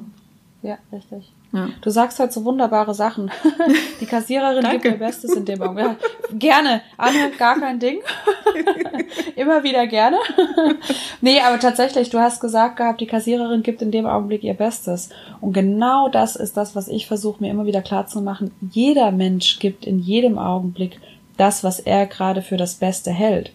Ja, 0.61 0.77
richtig. 0.93 1.33
Ja. 1.53 1.69
Du 1.81 1.89
sagst 1.89 2.19
halt 2.19 2.33
so 2.33 2.43
wunderbare 2.43 2.93
Sachen. 2.93 3.31
Die 4.01 4.05
Kassiererin 4.05 4.69
gibt 4.69 4.85
ihr 4.85 4.97
Bestes 4.97 5.33
in 5.33 5.45
dem 5.45 5.61
Augenblick. 5.61 5.87
Ja, 5.87 5.97
gerne. 6.33 6.81
Anne, 6.97 7.31
gar 7.37 7.59
kein 7.59 7.79
Ding. 7.79 7.99
Immer 9.35 9.63
wieder 9.63 9.87
gerne. 9.87 10.17
nee, 11.21 11.39
aber 11.39 11.59
tatsächlich, 11.59 12.09
du 12.09 12.19
hast 12.19 12.41
gesagt 12.41 12.77
gehabt, 12.77 12.99
die 12.99 13.07
Kassiererin 13.07 13.63
gibt 13.63 13.81
in 13.81 13.91
dem 13.91 14.05
Augenblick 14.05 14.43
ihr 14.43 14.55
Bestes. 14.55 15.09
Und 15.39 15.53
genau 15.53 16.09
das 16.09 16.35
ist 16.35 16.57
das, 16.57 16.75
was 16.75 16.87
ich 16.87 17.07
versuche 17.07 17.41
mir 17.41 17.49
immer 17.49 17.65
wieder 17.65 17.81
klar 17.81 18.07
zu 18.07 18.21
machen. 18.21 18.51
Jeder 18.71 19.11
Mensch 19.11 19.59
gibt 19.59 19.85
in 19.85 19.99
jedem 19.99 20.37
Augenblick 20.37 20.99
das, 21.37 21.63
was 21.63 21.79
er 21.79 22.07
gerade 22.07 22.41
für 22.41 22.57
das 22.57 22.75
Beste 22.75 23.11
hält. 23.11 23.51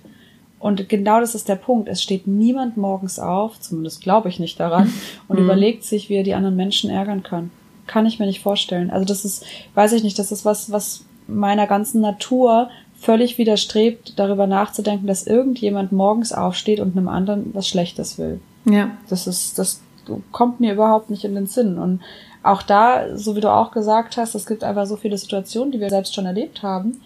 Und 0.59 0.89
genau 0.89 1.19
das 1.19 1.35
ist 1.35 1.49
der 1.49 1.57
Punkt. 1.57 1.89
Es 1.89 2.01
steht 2.01 2.29
niemand 2.29 2.77
morgens 2.77 3.19
auf, 3.19 3.59
zumindest 3.59 4.01
glaube 4.01 4.29
ich 4.29 4.39
nicht 4.39 4.61
daran, 4.61 4.93
und 5.29 5.39
mhm. 5.39 5.45
überlegt 5.45 5.85
sich, 5.85 6.09
wie 6.09 6.15
er 6.15 6.23
die 6.23 6.35
anderen 6.35 6.57
Menschen 6.57 6.89
ärgern 6.89 7.25
kann. 7.25 7.51
Kann 7.93 8.07
ich 8.07 8.19
mir 8.19 8.25
nicht 8.25 8.43
vorstellen. 8.43 8.91
Also 8.91 9.05
das 9.05 9.27
ist, 9.27 9.45
weiß 9.75 9.93
ich 9.93 10.03
nicht, 10.03 10.19
das 10.19 10.33
ist 10.33 10.47
was, 10.47 10.73
was 10.73 11.05
meiner 11.27 11.67
ganzen 11.67 12.01
Natur 12.01 12.71
völlig 12.99 13.37
widerstrebt, 13.37 14.19
darüber 14.19 14.47
nachzudenken, 14.47 15.07
dass 15.07 15.27
irgendjemand 15.27 15.93
morgens 15.93 16.33
aufsteht 16.33 16.81
und 16.81 16.97
einem 16.97 17.09
anderen 17.09 17.51
was 17.53 17.69
Schlechtes 17.69 18.17
will. 18.17 18.41
Ja. 18.65 18.93
Das 19.11 19.27
ist, 19.27 19.59
das 19.59 19.83
kommt 20.31 20.61
mir 20.61 20.73
überhaupt 20.73 21.11
nicht 21.11 21.25
in 21.25 21.35
den 21.35 21.47
Sinn. 21.47 21.79
Und 21.79 22.01
auch 22.43 22.63
da, 22.63 23.15
so 23.15 23.37
wie 23.37 23.41
du 23.41 23.53
auch 23.53 23.73
gesagt 23.73 24.17
hast, 24.17 24.35
es 24.35 24.47
gibt 24.47 24.65
einfach 24.65 24.87
so 24.87 24.97
viele 24.97 25.19
Situationen, 25.19 25.71
die 25.71 25.81
wir 25.81 25.91
selbst 25.91 26.15
schon 26.15 26.25
erlebt 26.25 26.63
haben. 26.63 27.03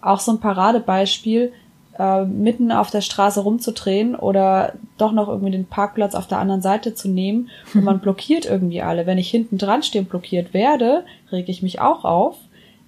Auch 0.00 0.20
so 0.20 0.30
ein 0.30 0.40
Paradebeispiel, 0.40 1.52
äh, 1.98 2.24
mitten 2.24 2.70
auf 2.72 2.90
der 2.90 3.00
Straße 3.00 3.40
rumzudrehen 3.40 4.14
oder 4.14 4.74
doch 4.98 5.12
noch 5.12 5.28
irgendwie 5.28 5.50
den 5.50 5.66
Parkplatz 5.66 6.14
auf 6.14 6.28
der 6.28 6.38
anderen 6.38 6.62
Seite 6.62 6.94
zu 6.94 7.08
nehmen 7.08 7.50
und 7.74 7.84
man 7.84 7.98
blockiert 8.00 8.46
irgendwie 8.46 8.82
alle. 8.82 9.06
Wenn 9.06 9.18
ich 9.18 9.30
hinten 9.30 9.58
dran 9.58 9.82
stehe 9.82 10.02
und 10.02 10.10
blockiert 10.10 10.54
werde, 10.54 11.04
rege 11.32 11.50
ich 11.50 11.62
mich 11.62 11.80
auch 11.80 12.04
auf. 12.04 12.36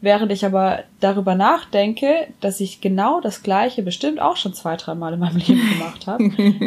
Während 0.03 0.33
ich 0.33 0.47
aber 0.47 0.79
darüber 1.01 1.35
nachdenke, 1.35 2.29
dass 2.41 2.61
ich 2.61 2.81
genau 2.81 3.21
das 3.21 3.43
Gleiche 3.43 3.83
bestimmt 3.83 4.19
auch 4.19 4.37
schon 4.37 4.55
zwei, 4.55 4.77
drei 4.77 4.95
Mal 4.95 5.13
in 5.13 5.21
meinem 5.21 5.37
Leben 5.37 5.61
gemacht 5.79 6.07
habe, 6.07 6.25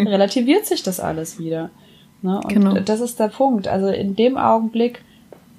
relativiert 0.07 0.67
sich 0.67 0.83
das 0.83 0.99
alles 0.99 1.39
wieder. 1.39 1.71
Ne? 2.21 2.37
Und 2.37 2.53
genau. 2.53 2.79
das 2.79 2.99
ist 2.99 3.19
der 3.19 3.29
Punkt. 3.29 3.67
Also 3.67 3.87
in 3.87 4.15
dem 4.15 4.37
Augenblick, 4.37 5.03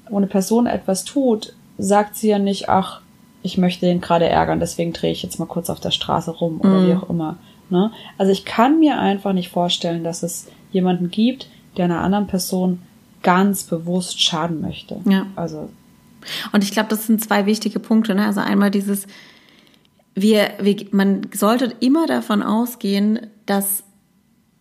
wo 0.09 0.19
eine 0.19 0.29
Person 0.29 0.67
etwas 0.67 1.05
tut, 1.05 1.55
sagt 1.76 2.14
sie 2.14 2.29
ja 2.29 2.38
nicht, 2.38 2.69
ach, 2.69 3.00
ich 3.44 3.58
möchte 3.58 3.84
den 3.84 4.00
gerade 4.00 4.26
ärgern, 4.26 4.58
deswegen 4.58 4.94
drehe 4.94 5.12
ich 5.12 5.22
jetzt 5.22 5.38
mal 5.38 5.44
kurz 5.44 5.68
auf 5.68 5.78
der 5.78 5.90
Straße 5.90 6.30
rum 6.30 6.60
oder 6.60 6.80
mm. 6.80 6.86
wie 6.88 6.94
auch 6.94 7.10
immer. 7.10 7.36
Ne? 7.68 7.92
Also 8.16 8.32
ich 8.32 8.46
kann 8.46 8.80
mir 8.80 8.98
einfach 8.98 9.34
nicht 9.34 9.50
vorstellen, 9.50 10.02
dass 10.02 10.22
es 10.22 10.48
jemanden 10.72 11.10
gibt, 11.10 11.48
der 11.76 11.84
einer 11.84 12.00
anderen 12.00 12.26
Person 12.26 12.80
ganz 13.22 13.64
bewusst 13.64 14.22
schaden 14.22 14.62
möchte. 14.62 14.98
Ja. 15.04 15.26
Also. 15.36 15.68
Und 16.52 16.64
ich 16.64 16.72
glaube, 16.72 16.88
das 16.88 17.06
sind 17.06 17.22
zwei 17.22 17.44
wichtige 17.44 17.80
Punkte. 17.80 18.14
Ne? 18.14 18.24
Also 18.24 18.40
einmal 18.40 18.70
dieses, 18.70 19.06
wir, 20.14 20.52
wir, 20.58 20.76
man 20.92 21.26
sollte 21.34 21.74
immer 21.80 22.06
davon 22.06 22.42
ausgehen, 22.42 23.26
dass 23.44 23.84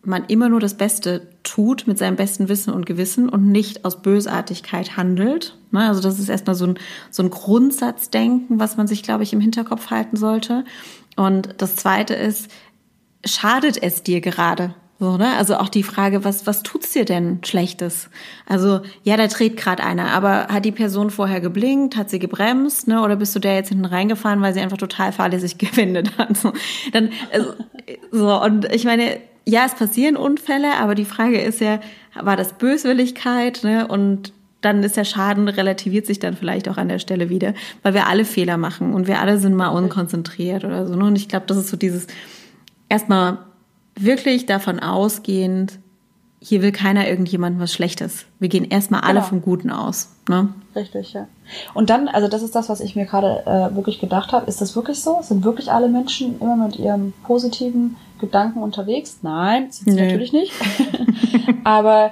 man 0.03 0.25
immer 0.25 0.49
nur 0.49 0.59
das 0.59 0.73
Beste 0.73 1.29
tut 1.53 1.85
mit 1.85 1.99
seinem 1.99 2.15
besten 2.15 2.49
Wissen 2.49 2.73
und 2.73 2.87
Gewissen 2.87 3.29
und 3.29 3.51
nicht 3.51 3.85
aus 3.85 4.01
Bösartigkeit 4.01 4.97
handelt. 4.97 5.55
Ne, 5.69 5.87
also 5.87 6.01
das 6.01 6.17
ist 6.17 6.29
erstmal 6.29 6.55
so 6.55 6.65
ein, 6.65 6.79
so 7.11 7.21
ein 7.21 7.29
Grundsatzdenken, 7.29 8.59
was 8.59 8.75
man 8.75 8.87
sich, 8.87 9.03
glaube 9.03 9.21
ich, 9.21 9.33
im 9.33 9.39
Hinterkopf 9.39 9.91
halten 9.91 10.17
sollte. 10.17 10.65
Und 11.15 11.49
das 11.59 11.75
Zweite 11.75 12.15
ist, 12.15 12.49
schadet 13.23 13.81
es 13.81 14.01
dir 14.01 14.19
gerade? 14.19 14.73
So, 14.97 15.17
ne? 15.17 15.35
Also 15.37 15.57
auch 15.57 15.69
die 15.69 15.83
Frage, 15.83 16.23
was, 16.23 16.47
was 16.47 16.63
tut's 16.63 16.91
dir 16.91 17.05
denn 17.05 17.43
Schlechtes? 17.43 18.09
Also, 18.47 18.81
ja, 19.03 19.15
da 19.15 19.27
dreht 19.27 19.55
gerade 19.55 19.83
einer, 19.83 20.09
aber 20.09 20.47
hat 20.47 20.65
die 20.65 20.71
Person 20.71 21.11
vorher 21.11 21.39
geblinkt, 21.39 21.97
hat 21.97 22.09
sie 22.09 22.19
gebremst, 22.19 22.87
ne? 22.87 23.03
Oder 23.03 23.15
bist 23.15 23.35
du 23.35 23.39
der 23.39 23.53
jetzt 23.53 23.69
hinten 23.69 23.85
reingefahren, 23.85 24.41
weil 24.41 24.55
sie 24.55 24.61
einfach 24.61 24.77
total 24.77 25.11
fahrlässig 25.11 25.57
gewendet 25.59 26.17
hat? 26.17 26.35
So, 26.35 26.51
dann, 26.93 27.11
also, 27.31 27.53
so, 28.11 28.41
und 28.41 28.65
ich 28.73 28.85
meine, 28.85 29.19
ja, 29.45 29.65
es 29.65 29.75
passieren 29.75 30.15
Unfälle, 30.15 30.75
aber 30.79 30.95
die 30.95 31.05
Frage 31.05 31.39
ist 31.39 31.59
ja, 31.59 31.79
war 32.21 32.37
das 32.37 32.53
Böswilligkeit, 32.53 33.63
ne? 33.63 33.87
Und 33.87 34.33
dann 34.61 34.81
ist 34.83 34.95
der 34.95 35.03
Schaden 35.03 35.49
relativiert 35.49 36.05
sich 36.05 36.19
dann 36.19 36.37
vielleicht 36.37 36.69
auch 36.69 36.77
an 36.77 36.87
der 36.87 36.99
Stelle 36.99 37.29
wieder, 37.29 37.53
weil 37.81 37.93
wir 37.93 38.07
alle 38.07 38.23
Fehler 38.23 38.57
machen 38.57 38.93
und 38.93 39.07
wir 39.07 39.19
alle 39.19 39.37
sind 39.37 39.55
mal 39.55 39.67
unkonzentriert 39.67 40.63
oder 40.63 40.87
so. 40.87 40.95
Ne? 40.95 41.05
Und 41.05 41.17
ich 41.17 41.27
glaube, 41.27 41.45
das 41.47 41.57
ist 41.57 41.67
so 41.67 41.75
dieses 41.75 42.07
erstmal 42.87 43.39
wirklich 43.95 44.45
davon 44.45 44.79
ausgehend, 44.79 45.79
hier 46.39 46.61
will 46.61 46.73
keiner 46.73 47.07
irgendjemandem 47.07 47.61
was 47.61 47.73
Schlechtes. 47.73 48.25
Wir 48.39 48.49
gehen 48.49 48.65
erstmal 48.65 49.01
alle 49.01 49.15
genau. 49.15 49.27
vom 49.27 49.41
Guten 49.41 49.69
aus. 49.69 50.09
Ne? 50.27 50.49
Richtig, 50.75 51.13
ja. 51.13 51.27
Und 51.73 51.89
dann, 51.89 52.09
also 52.09 52.27
das 52.27 52.41
ist 52.41 52.53
das, 52.53 52.67
was 52.67 52.81
ich 52.81 52.95
mir 52.95 53.05
gerade 53.05 53.43
äh, 53.45 53.75
wirklich 53.75 53.99
gedacht 53.99 54.33
habe. 54.33 54.47
Ist 54.47 54.59
das 54.59 54.75
wirklich 54.75 55.01
so? 55.01 55.19
Sind 55.21 55.45
wirklich 55.45 55.71
alle 55.71 55.87
Menschen 55.87 56.39
immer 56.41 56.57
mit 56.57 56.77
ihrem 56.77 57.13
positiven 57.23 57.95
Gedanken 58.23 58.63
unterwegs? 58.63 59.19
Nein, 59.21 59.67
sie 59.69 59.91
natürlich 59.91 60.33
nicht. 60.33 60.53
Aber 61.63 62.11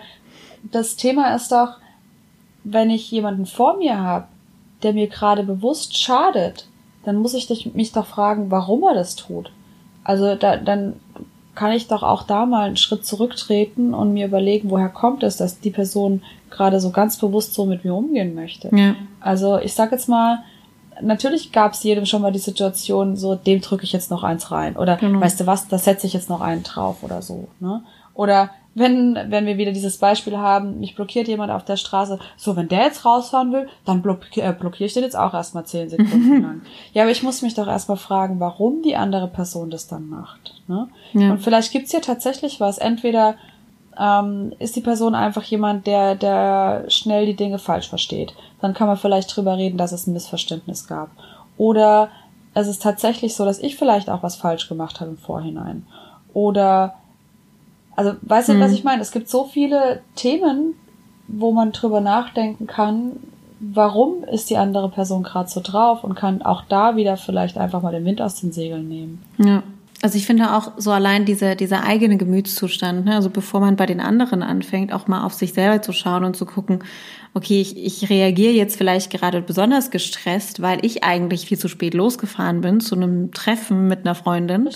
das 0.71 0.95
Thema 0.95 1.33
ist 1.35 1.51
doch, 1.51 1.77
wenn 2.63 2.89
ich 2.89 3.09
jemanden 3.09 3.45
vor 3.45 3.77
mir 3.77 3.99
habe, 3.99 4.27
der 4.83 4.93
mir 4.93 5.07
gerade 5.07 5.43
bewusst 5.43 5.97
schadet, 5.97 6.67
dann 7.03 7.17
muss 7.17 7.33
ich 7.33 7.73
mich 7.73 7.91
doch 7.91 8.05
fragen, 8.05 8.51
warum 8.51 8.83
er 8.83 8.93
das 8.93 9.15
tut. 9.15 9.51
Also 10.03 10.35
da, 10.35 10.57
dann 10.57 10.95
kann 11.55 11.71
ich 11.71 11.87
doch 11.87 12.03
auch 12.03 12.23
da 12.23 12.45
mal 12.45 12.67
einen 12.67 12.77
Schritt 12.77 13.05
zurücktreten 13.05 13.93
und 13.93 14.13
mir 14.13 14.27
überlegen, 14.27 14.69
woher 14.69 14.89
kommt 14.89 15.23
es, 15.23 15.37
dass 15.37 15.59
die 15.59 15.69
Person 15.69 16.21
gerade 16.49 16.79
so 16.79 16.91
ganz 16.91 17.17
bewusst 17.17 17.53
so 17.53 17.65
mit 17.65 17.83
mir 17.83 17.93
umgehen 17.93 18.35
möchte. 18.35 18.69
Ja. 18.75 18.95
Also 19.19 19.59
ich 19.59 19.73
sag 19.73 19.91
jetzt 19.91 20.09
mal, 20.09 20.43
natürlich 21.01 21.51
gab 21.51 21.73
es 21.73 21.83
jedem 21.83 22.05
schon 22.05 22.21
mal 22.21 22.31
die 22.31 22.39
Situation, 22.39 23.15
so 23.15 23.35
dem 23.35 23.61
drücke 23.61 23.83
ich 23.83 23.93
jetzt 23.93 24.11
noch 24.11 24.23
eins 24.23 24.51
rein 24.51 24.75
oder 24.75 24.97
genau. 24.97 25.21
weißt 25.21 25.39
du 25.39 25.47
was, 25.47 25.67
da 25.67 25.77
setze 25.77 26.07
ich 26.07 26.13
jetzt 26.13 26.29
noch 26.29 26.41
einen 26.41 26.63
drauf 26.63 27.03
oder 27.03 27.21
so. 27.21 27.47
Ne? 27.59 27.83
Oder 28.13 28.49
wenn, 28.73 29.17
wenn 29.27 29.45
wir 29.45 29.57
wieder 29.57 29.73
dieses 29.73 29.97
Beispiel 29.97 30.37
haben, 30.37 30.79
mich 30.79 30.95
blockiert 30.95 31.27
jemand 31.27 31.51
auf 31.51 31.65
der 31.65 31.75
Straße, 31.75 32.19
so, 32.37 32.55
wenn 32.55 32.69
der 32.69 32.83
jetzt 32.83 33.03
rausfahren 33.03 33.51
will, 33.51 33.67
dann 33.85 34.01
blockiere 34.01 34.47
äh, 34.47 34.53
blockier 34.53 34.85
ich 34.85 34.93
den 34.93 35.03
jetzt 35.03 35.17
auch 35.17 35.33
erstmal 35.33 35.65
zehn 35.65 35.89
Sekunden 35.89 36.41
lang. 36.41 36.61
Ja, 36.93 37.03
aber 37.03 37.11
ich 37.11 37.23
muss 37.23 37.41
mich 37.41 37.53
doch 37.53 37.67
erstmal 37.67 37.97
fragen, 37.97 38.39
warum 38.39 38.81
die 38.81 38.95
andere 38.95 39.27
Person 39.27 39.69
das 39.69 39.87
dann 39.87 40.07
macht. 40.07 40.61
Ne? 40.67 40.87
Ja. 41.13 41.31
Und 41.31 41.39
vielleicht 41.39 41.73
gibt's 41.73 41.91
hier 41.91 42.01
tatsächlich 42.01 42.61
was. 42.61 42.77
Entweder 42.77 43.35
ähm, 43.99 44.53
ist 44.59 44.75
die 44.75 44.81
Person 44.81 45.15
einfach 45.15 45.43
jemand, 45.43 45.87
der, 45.87 46.15
der 46.15 46.85
schnell 46.87 47.25
die 47.25 47.35
Dinge 47.35 47.59
falsch 47.59 47.89
versteht. 47.89 48.33
Dann 48.61 48.73
kann 48.73 48.87
man 48.87 48.97
vielleicht 48.97 49.35
drüber 49.35 49.57
reden, 49.57 49.77
dass 49.77 49.91
es 49.91 50.07
ein 50.07 50.13
Missverständnis 50.13 50.87
gab. 50.87 51.09
Oder 51.57 52.09
es 52.53 52.67
ist 52.67 52.81
tatsächlich 52.81 53.35
so, 53.35 53.45
dass 53.45 53.59
ich 53.59 53.75
vielleicht 53.75 54.09
auch 54.09 54.23
was 54.23 54.35
falsch 54.35 54.67
gemacht 54.67 54.99
habe 54.99 55.11
im 55.11 55.17
Vorhinein. 55.17 55.85
Oder 56.33 56.95
also, 57.95 58.13
weißt 58.21 58.49
du, 58.49 58.53
hm. 58.53 58.61
was 58.61 58.71
ich 58.71 58.83
meine? 58.83 59.01
Es 59.01 59.11
gibt 59.11 59.29
so 59.29 59.45
viele 59.45 60.01
Themen, 60.15 60.75
wo 61.27 61.51
man 61.51 61.71
drüber 61.71 62.01
nachdenken 62.01 62.67
kann, 62.67 63.11
warum 63.59 64.23
ist 64.23 64.49
die 64.49 64.57
andere 64.57 64.89
Person 64.89 65.23
gerade 65.23 65.49
so 65.49 65.61
drauf 65.63 66.03
und 66.03 66.15
kann 66.15 66.41
auch 66.41 66.63
da 66.67 66.95
wieder 66.95 67.15
vielleicht 67.15 67.57
einfach 67.57 67.81
mal 67.81 67.91
den 67.91 68.05
Wind 68.05 68.21
aus 68.21 68.35
den 68.41 68.51
Segeln 68.51 68.87
nehmen. 68.87 69.23
Ja. 69.37 69.61
Also 70.01 70.17
ich 70.17 70.25
finde 70.25 70.55
auch 70.55 70.71
so 70.77 70.91
allein 70.91 71.25
dieser, 71.25 71.55
dieser 71.55 71.83
eigene 71.83 72.17
Gemütszustand, 72.17 73.05
ne? 73.05 73.15
also 73.15 73.29
bevor 73.29 73.59
man 73.59 73.75
bei 73.75 73.85
den 73.85 73.99
anderen 73.99 74.41
anfängt, 74.41 74.91
auch 74.91 75.07
mal 75.07 75.23
auf 75.23 75.33
sich 75.33 75.53
selber 75.53 75.83
zu 75.83 75.93
schauen 75.93 76.23
und 76.23 76.35
zu 76.35 76.47
gucken, 76.47 76.83
okay, 77.33 77.61
ich, 77.61 77.77
ich 77.77 78.09
reagiere 78.09 78.51
jetzt 78.51 78.77
vielleicht 78.77 79.11
gerade 79.11 79.41
besonders 79.41 79.91
gestresst, 79.91 80.61
weil 80.61 80.83
ich 80.83 81.03
eigentlich 81.03 81.45
viel 81.45 81.57
zu 81.57 81.67
spät 81.67 81.93
losgefahren 81.93 82.61
bin 82.61 82.81
zu 82.81 82.95
einem 82.95 83.31
Treffen 83.31 83.87
mit 83.87 83.99
einer 83.99 84.15
Freundin. 84.15 84.69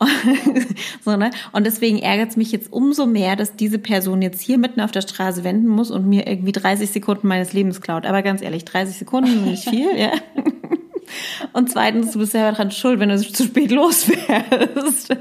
so, 1.04 1.16
ne? 1.16 1.30
Und 1.52 1.66
deswegen 1.66 1.98
ärgert 1.98 2.30
es 2.30 2.36
mich 2.36 2.52
jetzt 2.52 2.72
umso 2.72 3.06
mehr, 3.06 3.36
dass 3.36 3.56
diese 3.56 3.78
Person 3.78 4.22
jetzt 4.22 4.40
hier 4.40 4.56
mitten 4.56 4.80
auf 4.80 4.92
der 4.92 5.02
Straße 5.02 5.44
wenden 5.44 5.68
muss 5.68 5.90
und 5.90 6.08
mir 6.08 6.26
irgendwie 6.26 6.52
30 6.52 6.90
Sekunden 6.90 7.28
meines 7.28 7.52
Lebens 7.52 7.80
klaut. 7.80 8.06
Aber 8.06 8.22
ganz 8.22 8.40
ehrlich, 8.40 8.64
30 8.64 8.96
Sekunden 8.96 9.30
sind 9.30 9.44
nicht 9.46 9.64
viel, 9.68 9.94
ja. 9.98 10.12
Und 11.52 11.70
zweitens, 11.70 12.12
du 12.12 12.18
bist 12.18 12.32
selber 12.32 12.56
dran 12.56 12.70
schuld, 12.70 13.00
wenn 13.00 13.08
du 13.08 13.18
zu 13.18 13.44
spät 13.44 13.70
losfährst. 13.70 15.16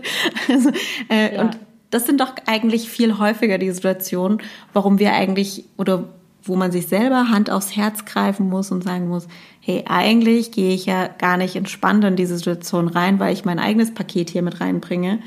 Also, 0.49 0.69
äh, 1.09 1.35
ja. 1.35 1.41
Und 1.41 1.57
das 1.89 2.05
sind 2.05 2.21
doch 2.21 2.33
eigentlich 2.45 2.89
viel 2.89 3.17
häufiger 3.17 3.57
die 3.57 3.71
Situationen, 3.71 4.41
warum 4.73 4.99
wir 4.99 5.13
eigentlich 5.13 5.65
oder 5.77 6.05
wo 6.43 6.55
man 6.55 6.71
sich 6.71 6.87
selber 6.87 7.29
Hand 7.29 7.49
aufs 7.49 7.75
Herz 7.75 8.05
greifen 8.05 8.49
muss 8.49 8.71
und 8.71 8.83
sagen 8.83 9.07
muss, 9.07 9.27
hey, 9.59 9.83
eigentlich 9.87 10.51
gehe 10.51 10.73
ich 10.73 10.85
ja 10.85 11.07
gar 11.07 11.37
nicht 11.37 11.55
entspannt 11.55 12.03
in 12.03 12.15
diese 12.15 12.37
Situation 12.37 12.87
rein, 12.87 13.19
weil 13.19 13.33
ich 13.33 13.45
mein 13.45 13.59
eigenes 13.59 13.93
Paket 13.93 14.29
hier 14.29 14.41
mit 14.41 14.61
reinbringe. 14.61 15.19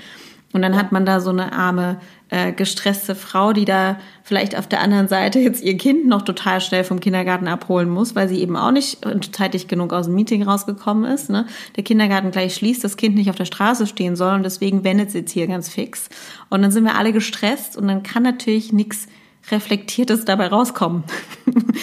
Und 0.52 0.62
dann 0.62 0.76
hat 0.76 0.92
man 0.92 1.06
da 1.06 1.20
so 1.20 1.30
eine 1.30 1.52
arme, 1.52 1.98
äh, 2.28 2.52
gestresste 2.52 3.14
Frau, 3.14 3.52
die 3.52 3.64
da 3.64 3.98
vielleicht 4.22 4.56
auf 4.56 4.66
der 4.66 4.80
anderen 4.80 5.08
Seite 5.08 5.38
jetzt 5.38 5.62
ihr 5.62 5.76
Kind 5.76 6.06
noch 6.06 6.22
total 6.22 6.60
schnell 6.60 6.84
vom 6.84 7.00
Kindergarten 7.00 7.48
abholen 7.48 7.88
muss, 7.88 8.14
weil 8.14 8.28
sie 8.28 8.40
eben 8.40 8.56
auch 8.56 8.70
nicht 8.70 8.98
zeitig 9.34 9.68
genug 9.68 9.92
aus 9.92 10.06
dem 10.06 10.14
Meeting 10.14 10.42
rausgekommen 10.42 11.10
ist. 11.10 11.30
Ne? 11.30 11.46
Der 11.76 11.84
Kindergarten 11.84 12.30
gleich 12.30 12.54
schließt, 12.54 12.84
das 12.84 12.96
Kind 12.96 13.14
nicht 13.14 13.30
auf 13.30 13.36
der 13.36 13.44
Straße 13.44 13.86
stehen 13.86 14.16
soll 14.16 14.34
und 14.34 14.42
deswegen 14.42 14.84
wendet 14.84 15.10
sie 15.10 15.18
jetzt 15.18 15.32
hier 15.32 15.46
ganz 15.46 15.68
fix. 15.68 16.08
Und 16.50 16.62
dann 16.62 16.70
sind 16.70 16.84
wir 16.84 16.96
alle 16.96 17.12
gestresst 17.12 17.76
und 17.76 17.88
dann 17.88 18.02
kann 18.02 18.22
natürlich 18.22 18.72
nichts 18.72 19.08
Reflektiertes 19.50 20.24
dabei 20.24 20.48
rauskommen. 20.48 21.04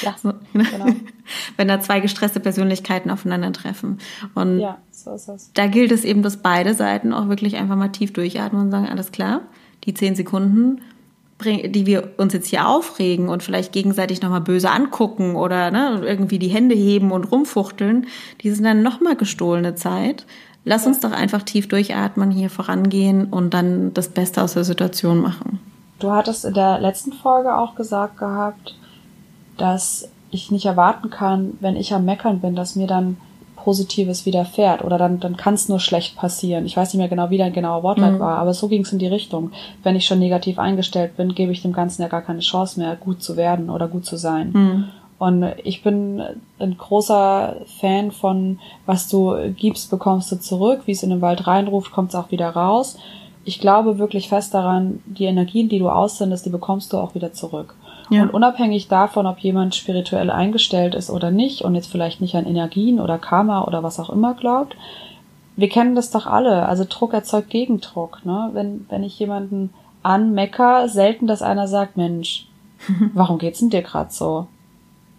Ja, 0.02 0.16
so, 0.22 0.30
ne? 0.54 0.64
genau. 0.64 0.86
Wenn 1.58 1.68
da 1.68 1.80
zwei 1.82 2.00
gestresste 2.00 2.40
Persönlichkeiten 2.40 3.12
aufeinandertreffen. 3.12 4.00
Und 4.34 4.60
ja, 4.60 4.78
so 4.92 5.14
ist 5.14 5.28
es. 5.28 5.52
da 5.54 5.68
gilt 5.68 5.92
es 5.92 6.06
eben, 6.06 6.24
dass 6.24 6.38
beide 6.38 6.74
Seiten 6.74 7.14
auch 7.14 7.28
wirklich 7.28 7.58
einfach 7.58 7.76
mal 7.76 7.90
tief 7.90 8.14
durchatmen 8.14 8.64
und 8.64 8.72
sagen, 8.72 8.88
alles 8.88 9.12
klar, 9.12 9.42
die 9.84 9.94
zehn 9.94 10.16
Sekunden, 10.16 10.82
die 11.44 11.86
wir 11.86 12.14
uns 12.18 12.34
jetzt 12.34 12.48
hier 12.48 12.68
aufregen 12.68 13.30
und 13.30 13.44
vielleicht 13.44 13.72
gegenseitig 13.72 14.22
nochmal 14.22 14.42
böse 14.42 14.72
angucken 14.72 15.36
oder 15.36 15.72
ne, 15.72 16.02
irgendwie 16.04 16.40
die 16.40 16.50
Hände 16.50 16.76
heben 16.76 17.12
und 17.12 17.26
rumfuchteln, 17.26 18.08
die 18.42 18.52
sind 18.52 18.66
dann 18.66 18.84
nochmal 18.84 19.16
gestohlene 19.16 19.76
Zeit. 19.76 20.26
Lass 20.66 20.86
uns 20.86 21.00
doch 21.00 21.12
einfach 21.12 21.44
tief 21.44 21.68
durchatmen, 21.68 22.32
hier 22.32 22.50
vorangehen 22.50 23.26
und 23.26 23.54
dann 23.54 23.94
das 23.94 24.10
Beste 24.10 24.42
aus 24.42 24.54
der 24.54 24.66
Situation 24.66 25.22
machen. 25.22 25.60
Du 26.00 26.12
hattest 26.12 26.46
in 26.46 26.54
der 26.54 26.80
letzten 26.80 27.12
Folge 27.12 27.56
auch 27.56 27.76
gesagt 27.76 28.18
gehabt, 28.18 28.76
dass 29.58 30.10
ich 30.32 30.52
nicht 30.52 30.66
erwarten 30.66 31.10
kann, 31.10 31.58
wenn 31.60 31.76
ich 31.76 31.94
am 31.94 32.06
Meckern 32.06 32.40
bin, 32.40 32.56
dass 32.56 32.76
mir 32.76 32.88
dann 32.88 33.18
Positives 33.56 34.26
widerfährt 34.26 34.84
oder 34.84 34.98
dann, 34.98 35.20
dann 35.20 35.36
kann 35.36 35.54
es 35.54 35.68
nur 35.68 35.80
schlecht 35.80 36.16
passieren. 36.16 36.66
Ich 36.66 36.78
weiß 36.78 36.94
nicht 36.94 37.00
mehr 37.00 37.10
genau, 37.10 37.30
wie 37.30 37.38
dein 37.38 37.52
genauer 37.52 37.84
Wortlaut 37.84 38.14
mhm. 38.14 38.20
war, 38.20 38.38
aber 38.38 38.54
so 38.54 38.70
ging 38.70 38.84
es 38.84 38.94
in 38.94 39.00
die 39.00 39.08
Richtung. 39.08 39.52
Wenn 39.84 39.98
ich 39.98 40.06
schon 40.06 40.20
negativ 40.20 40.58
eingestellt 40.58 41.18
bin, 41.18 41.36
gebe 41.36 41.52
ich 41.52 41.62
dem 41.62 41.74
Ganzen 41.74 42.02
ja 42.02 42.08
gar 42.08 42.22
keine 42.22 42.40
Chance 42.40 42.80
mehr, 42.80 42.96
gut 42.96 43.22
zu 43.22 43.36
werden 43.36 43.70
oder 43.70 43.88
gut 43.88 44.06
zu 44.06 44.16
sein. 44.16 44.52
Mhm. 44.54 44.86
Und 45.18 45.46
ich 45.66 45.84
bin 45.84 46.24
ein 46.60 46.78
großer 46.78 47.58
Fan 47.82 48.12
von, 48.12 48.60
was 48.86 49.10
du 49.10 49.36
gibst, 49.58 49.92
bekommst 49.92 50.32
du 50.32 50.38
zurück. 50.38 50.84
Wie 50.86 50.94
es 50.94 51.04
in 51.04 51.10
den 51.10 51.22
Wald 51.22 51.46
reinruft, 51.46 51.92
kommt 51.92 52.10
es 52.10 52.16
auch 52.16 52.32
wieder 52.32 52.50
raus 52.52 52.98
ich 53.46 53.60
glaube 53.60 53.98
wirklich 54.00 54.30
fest 54.30 54.54
daran, 54.54 55.02
die 55.06 55.26
Energien, 55.26 55.70
die 55.70 55.80
du 55.80 55.90
aussendest, 55.90 56.46
die 56.46 56.50
bekommst 56.50 56.94
du 56.94 56.98
auch 56.98 57.16
wieder 57.16 57.34
zurück. 57.34 57.76
Ja. 58.10 58.24
Und 58.24 58.34
unabhängig 58.34 58.88
davon, 58.88 59.28
ob 59.28 59.40
jemand 59.40 59.76
spirituell 59.76 60.32
eingestellt 60.32 60.96
ist 60.96 61.10
oder 61.10 61.32
nicht 61.32 61.62
und 61.62 61.76
jetzt 61.76 61.92
vielleicht 61.92 62.22
nicht 62.22 62.36
an 62.36 62.46
Energien 62.46 63.00
oder 63.00 63.18
Karma 63.18 63.64
oder 63.64 63.84
was 63.84 64.00
auch 64.00 64.10
immer 64.10 64.34
glaubt, 64.34 64.76
wir 65.56 65.70
kennen 65.70 65.96
das 65.96 66.10
doch 66.10 66.26
alle. 66.26 66.68
Also 66.68 66.86
Druck 66.88 67.14
erzeugt 67.14 67.50
Gegendruck. 67.50 68.26
Ne? 68.26 68.50
Wenn, 68.54 68.86
wenn 68.90 69.04
ich 69.04 69.20
jemanden 69.20 69.72
anmecker, 70.04 70.88
selten, 70.88 71.28
dass 71.28 71.42
einer 71.42 71.68
sagt, 71.68 71.98
Mensch, 71.98 72.48
warum 73.14 73.38
geht's 73.38 73.60
denn 73.60 73.70
dir 73.70 73.82
gerade 73.82 74.12
so? 74.12 74.48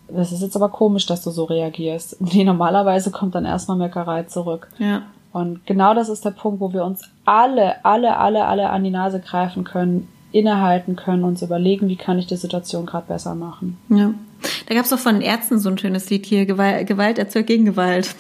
Das 0.08 0.32
ist 0.32 0.42
jetzt 0.42 0.56
aber 0.56 0.70
komisch, 0.70 1.06
dass 1.06 1.22
du 1.22 1.30
so 1.30 1.44
reagierst. 1.44 2.16
Nee, 2.32 2.44
normalerweise 2.44 3.10
kommt 3.10 3.34
dann 3.34 3.44
erstmal 3.44 3.76
Meckerei 3.76 4.24
zurück. 4.24 4.68
Ja. 4.78 5.02
Und 5.32 5.64
genau 5.66 5.94
das 5.94 6.08
ist 6.08 6.24
der 6.24 6.32
Punkt, 6.32 6.60
wo 6.60 6.72
wir 6.72 6.84
uns 6.84 7.02
alle, 7.24 7.84
alle, 7.84 8.16
alle, 8.16 8.46
alle 8.46 8.70
an 8.70 8.84
die 8.84 8.90
Nase 8.90 9.20
greifen 9.20 9.64
können. 9.64 10.08
innehalten 10.32 10.94
können, 10.94 11.24
uns 11.24 11.42
überlegen, 11.42 11.88
wie 11.88 11.96
kann 11.96 12.18
ich 12.18 12.26
die 12.28 12.36
Situation 12.36 12.86
gerade 12.86 13.08
besser 13.08 13.34
machen. 13.34 13.78
Ja. 13.88 14.14
Da 14.66 14.74
gab 14.74 14.84
es 14.84 14.90
doch 14.90 14.98
von 14.98 15.16
den 15.16 15.22
Ärzten 15.22 15.58
so 15.58 15.68
ein 15.68 15.76
schönes 15.76 16.08
Lied 16.08 16.24
hier, 16.24 16.46
Gewalt, 16.46 16.86
Gewalt 16.86 17.18
erzeugt 17.18 17.46
Gegengewalt. 17.48 18.14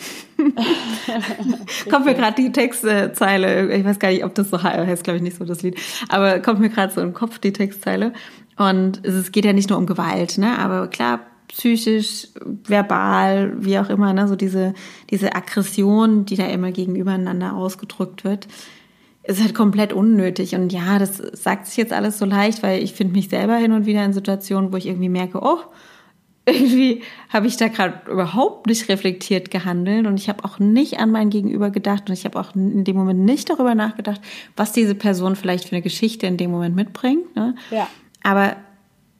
kommt 1.88 2.06
mir 2.06 2.14
gerade 2.14 2.42
die 2.42 2.50
Textzeile, 2.50 3.72
ich 3.72 3.84
weiß 3.84 4.00
gar 4.00 4.10
nicht, 4.10 4.24
ob 4.24 4.34
das 4.34 4.50
so 4.50 4.60
heißt, 4.60 5.04
glaube 5.04 5.18
ich 5.18 5.22
nicht 5.22 5.36
so 5.36 5.44
das 5.44 5.62
Lied, 5.62 5.78
aber 6.08 6.40
kommt 6.40 6.58
mir 6.58 6.68
gerade 6.68 6.92
so 6.92 7.00
im 7.00 7.14
Kopf 7.14 7.38
die 7.38 7.52
Textzeile. 7.52 8.12
Und 8.56 9.06
es 9.06 9.32
geht 9.32 9.44
ja 9.44 9.52
nicht 9.52 9.70
nur 9.70 9.78
um 9.78 9.86
Gewalt, 9.86 10.36
ne? 10.36 10.58
Aber 10.58 10.88
klar, 10.88 11.20
psychisch, 11.52 12.28
verbal, 12.64 13.54
wie 13.58 13.78
auch 13.78 13.90
immer, 13.90 14.12
ne? 14.12 14.28
So 14.28 14.36
diese, 14.36 14.74
diese 15.10 15.34
Aggression, 15.34 16.24
die 16.24 16.36
da 16.36 16.46
immer 16.46 16.72
gegenübereinander 16.72 17.54
ausgedrückt 17.54 18.24
wird 18.24 18.48
ist 19.22 19.40
halt 19.40 19.54
komplett 19.54 19.92
unnötig. 19.92 20.54
Und 20.54 20.72
ja, 20.72 20.98
das 20.98 21.18
sagt 21.18 21.66
sich 21.66 21.76
jetzt 21.76 21.92
alles 21.92 22.18
so 22.18 22.24
leicht, 22.24 22.62
weil 22.62 22.82
ich 22.82 22.94
finde 22.94 23.14
mich 23.14 23.28
selber 23.28 23.56
hin 23.56 23.72
und 23.72 23.86
wieder 23.86 24.04
in 24.04 24.12
Situationen, 24.12 24.72
wo 24.72 24.76
ich 24.76 24.86
irgendwie 24.86 25.08
merke, 25.08 25.40
oh, 25.42 25.58
irgendwie 26.46 27.02
habe 27.28 27.46
ich 27.46 27.56
da 27.56 27.68
gerade 27.68 28.10
überhaupt 28.10 28.66
nicht 28.66 28.88
reflektiert 28.88 29.50
gehandelt 29.50 30.06
und 30.06 30.18
ich 30.18 30.28
habe 30.28 30.44
auch 30.44 30.58
nicht 30.58 30.98
an 30.98 31.10
mein 31.10 31.30
Gegenüber 31.30 31.70
gedacht 31.70 32.08
und 32.08 32.14
ich 32.14 32.24
habe 32.24 32.38
auch 32.40 32.54
in 32.54 32.84
dem 32.84 32.96
Moment 32.96 33.20
nicht 33.20 33.50
darüber 33.50 33.74
nachgedacht, 33.74 34.20
was 34.56 34.72
diese 34.72 34.94
Person 34.94 35.36
vielleicht 35.36 35.68
für 35.68 35.76
eine 35.76 35.82
Geschichte 35.82 36.26
in 36.26 36.36
dem 36.36 36.50
Moment 36.50 36.74
mitbringt. 36.74 37.36
Ne? 37.36 37.54
Ja. 37.70 37.88
Aber 38.22 38.56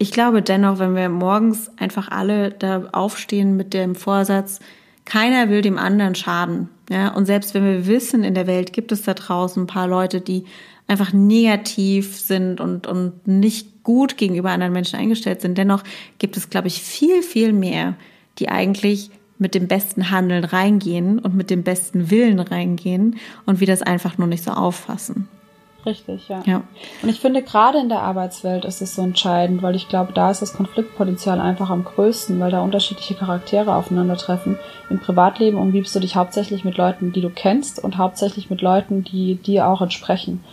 ich 0.00 0.12
glaube 0.12 0.40
dennoch, 0.40 0.78
wenn 0.78 0.97
wir 0.97 1.11
morgens 1.11 1.71
einfach 1.76 2.09
alle 2.09 2.52
da 2.52 2.88
aufstehen 2.92 3.59
mit 3.59 3.75
dem 3.75 3.95
Vorsatz, 3.95 4.59
keiner 5.04 5.50
will 5.50 5.61
dem 5.61 5.76
anderen 5.76 6.14
schaden. 6.14 6.71
Ja, 6.88 7.09
und 7.09 7.26
selbst 7.26 7.52
wenn 7.52 7.64
wir 7.64 7.87
wissen, 7.87 8.25
in 8.25 8.33
der 8.33 8.47
Welt 8.47 8.73
gibt 8.73 8.92
es 8.92 9.02
da 9.02 9.12
draußen 9.12 9.64
ein 9.64 9.66
paar 9.66 9.87
Leute, 9.87 10.23
die 10.23 10.45
einfach 10.87 11.12
negativ 11.12 12.19
sind 12.19 12.62
und, 12.62 12.87
und 12.87 13.28
nicht 13.28 13.83
gut 13.83 14.16
gegenüber 14.16 14.50
anderen 14.50 14.73
Menschen 14.73 14.99
eingestellt 14.99 15.42
sind, 15.42 15.59
dennoch 15.59 15.85
gibt 16.19 16.38
es, 16.38 16.49
glaube 16.49 16.69
ich, 16.69 16.80
viel, 16.80 17.23
viel 17.23 17.52
mehr, 17.52 17.95
die 18.38 18.49
eigentlich 18.49 19.11
mit 19.38 19.54
dem 19.54 19.69
besten 19.69 20.11
Handeln 20.11 20.45
reingehen 20.45 21.19
und 21.19 21.37
mit 21.37 21.50
dem 21.50 21.62
besten 21.62 22.11
Willen 22.11 22.40
reingehen 22.40 23.16
und 23.45 23.61
wir 23.61 23.66
das 23.66 23.83
einfach 23.83 24.16
nur 24.16 24.28
nicht 24.28 24.45
so 24.45 24.52
auffassen. 24.52 25.28
Richtig, 25.87 26.29
ja. 26.29 26.43
ja. 26.45 26.63
Und 27.03 27.09
ich 27.09 27.21
finde, 27.21 27.43
gerade 27.43 27.79
in 27.79 27.89
der 27.89 28.03
Arbeitswelt 28.03 28.65
ist 28.65 28.83
es 28.83 28.95
so 28.95 29.03
entscheidend, 29.03 29.63
weil 29.63 29.75
ich 29.75 29.89
glaube, 29.89 30.13
da 30.13 30.31
ist 30.31 30.43
das 30.43 30.53
Konfliktpotenzial 30.53 31.41
einfach 31.41 31.71
am 31.71 31.85
größten, 31.85 32.39
weil 32.39 32.51
da 32.51 32.61
unterschiedliche 32.61 33.15
Charaktere 33.15 33.75
aufeinandertreffen. 33.75 34.59
Im 34.91 35.01
Privatleben 35.01 35.59
umgibst 35.59 35.95
du 35.95 36.01
dich 36.01 36.17
hauptsächlich 36.17 36.65
mit 36.65 36.77
Leuten, 36.77 37.13
die 37.13 37.23
du 37.23 37.31
kennst 37.31 37.83
und 37.83 37.97
hauptsächlich 37.97 38.51
mit 38.51 38.61
Leuten, 38.61 39.05
die 39.05 39.37
dir 39.37 39.69
auch 39.69 39.81
entsprechen. 39.81 40.45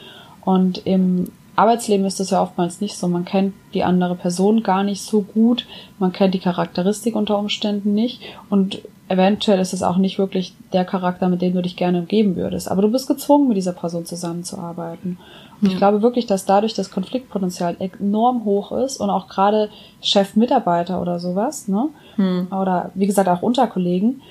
Und 0.41 0.85
im 0.85 1.29
Arbeitsleben 1.57 2.05
ist 2.05 2.19
das 2.19 2.29
ja 2.29 2.41
oftmals 2.41 2.79
nicht 2.81 2.97
so. 2.97 3.07
Man 3.07 3.25
kennt 3.25 3.53
die 3.73 3.83
andere 3.83 4.15
Person 4.15 4.63
gar 4.63 4.83
nicht 4.83 5.01
so 5.01 5.21
gut, 5.21 5.65
man 5.99 6.13
kennt 6.13 6.35
die 6.35 6.39
Charakteristik 6.39 7.15
unter 7.15 7.37
Umständen 7.37 7.93
nicht 7.93 8.21
und 8.49 8.81
eventuell 9.09 9.59
ist 9.59 9.73
es 9.73 9.83
auch 9.83 9.97
nicht 9.97 10.19
wirklich 10.19 10.53
der 10.73 10.85
Charakter, 10.85 11.29
mit 11.29 11.41
dem 11.41 11.53
du 11.53 11.61
dich 11.61 11.77
gerne 11.77 11.99
umgeben 11.99 12.35
würdest. 12.35 12.69
Aber 12.69 12.81
du 12.81 12.89
bist 12.89 13.07
gezwungen, 13.07 13.47
mit 13.47 13.57
dieser 13.57 13.73
Person 13.73 14.05
zusammenzuarbeiten. 14.05 15.17
Und 15.61 15.67
ja. 15.67 15.73
ich 15.73 15.77
glaube 15.77 16.01
wirklich, 16.01 16.25
dass 16.25 16.45
dadurch 16.45 16.73
das 16.73 16.91
Konfliktpotenzial 16.91 17.77
enorm 17.79 18.43
hoch 18.43 18.71
ist 18.71 18.97
und 18.97 19.09
auch 19.09 19.27
gerade 19.27 19.69
Chef-Mitarbeiter 20.01 21.01
oder 21.01 21.19
sowas, 21.19 21.67
ne? 21.67 21.89
Hm. 22.15 22.47
Oder 22.51 22.91
wie 22.95 23.07
gesagt 23.07 23.29
auch 23.29 23.41
Unterkollegen. 23.41 24.21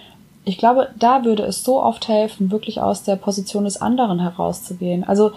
Ich 0.44 0.58
glaube, 0.58 0.88
da 0.98 1.24
würde 1.24 1.42
es 1.42 1.64
so 1.64 1.82
oft 1.82 2.06
helfen, 2.06 2.52
wirklich 2.52 2.80
aus 2.80 3.02
der 3.02 3.16
Position 3.16 3.64
des 3.64 3.80
anderen 3.80 4.20
herauszugehen. 4.20 5.02
Also 5.04 5.32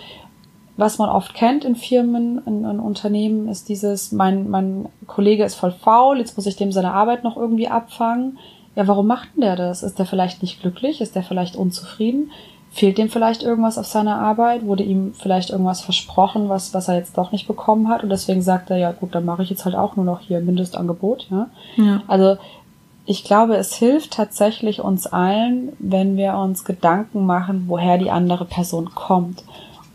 was 0.77 0.97
man 0.97 1.09
oft 1.09 1.33
kennt 1.33 1.65
in 1.65 1.75
Firmen, 1.75 2.41
in, 2.45 2.63
in, 2.63 2.79
Unternehmen, 2.79 3.49
ist 3.49 3.67
dieses, 3.67 4.11
mein, 4.11 4.49
mein 4.49 4.85
Kollege 5.07 5.43
ist 5.43 5.55
voll 5.55 5.71
faul, 5.71 6.19
jetzt 6.19 6.37
muss 6.37 6.45
ich 6.45 6.55
dem 6.55 6.71
seine 6.71 6.93
Arbeit 6.93 7.23
noch 7.23 7.35
irgendwie 7.35 7.67
abfangen 7.67 8.37
ja, 8.79 8.87
warum 8.87 9.07
macht 9.07 9.35
denn 9.35 9.41
der 9.41 9.57
das? 9.57 9.83
Ist 9.83 9.99
der 9.99 10.05
vielleicht 10.05 10.41
nicht 10.41 10.61
glücklich? 10.61 11.01
Ist 11.01 11.13
der 11.13 11.23
vielleicht 11.23 11.57
unzufrieden? 11.57 12.31
Fehlt 12.71 12.97
dem 12.97 13.09
vielleicht 13.09 13.43
irgendwas 13.43 13.77
auf 13.77 13.85
seiner 13.85 14.21
Arbeit? 14.21 14.65
Wurde 14.65 14.83
ihm 14.83 15.13
vielleicht 15.15 15.49
irgendwas 15.49 15.81
versprochen, 15.81 16.47
was, 16.47 16.73
was 16.73 16.87
er 16.87 16.95
jetzt 16.95 17.17
doch 17.17 17.33
nicht 17.33 17.45
bekommen 17.45 17.89
hat? 17.89 18.03
Und 18.03 18.09
deswegen 18.09 18.41
sagt 18.41 18.69
er, 18.69 18.77
ja 18.77 18.93
gut, 18.93 19.13
dann 19.13 19.25
mache 19.25 19.43
ich 19.43 19.49
jetzt 19.49 19.65
halt 19.65 19.75
auch 19.75 19.97
nur 19.97 20.05
noch 20.05 20.21
hier 20.21 20.39
Mindestangebot. 20.39 21.27
Ja? 21.29 21.49
ja. 21.75 22.03
Also 22.07 22.37
ich 23.05 23.25
glaube, 23.25 23.57
es 23.57 23.73
hilft 23.73 24.11
tatsächlich 24.11 24.79
uns 24.79 25.07
allen, 25.07 25.73
wenn 25.79 26.15
wir 26.15 26.37
uns 26.37 26.63
Gedanken 26.63 27.25
machen, 27.25 27.65
woher 27.67 27.97
die 27.97 28.11
andere 28.11 28.45
Person 28.45 28.91
kommt. 28.95 29.43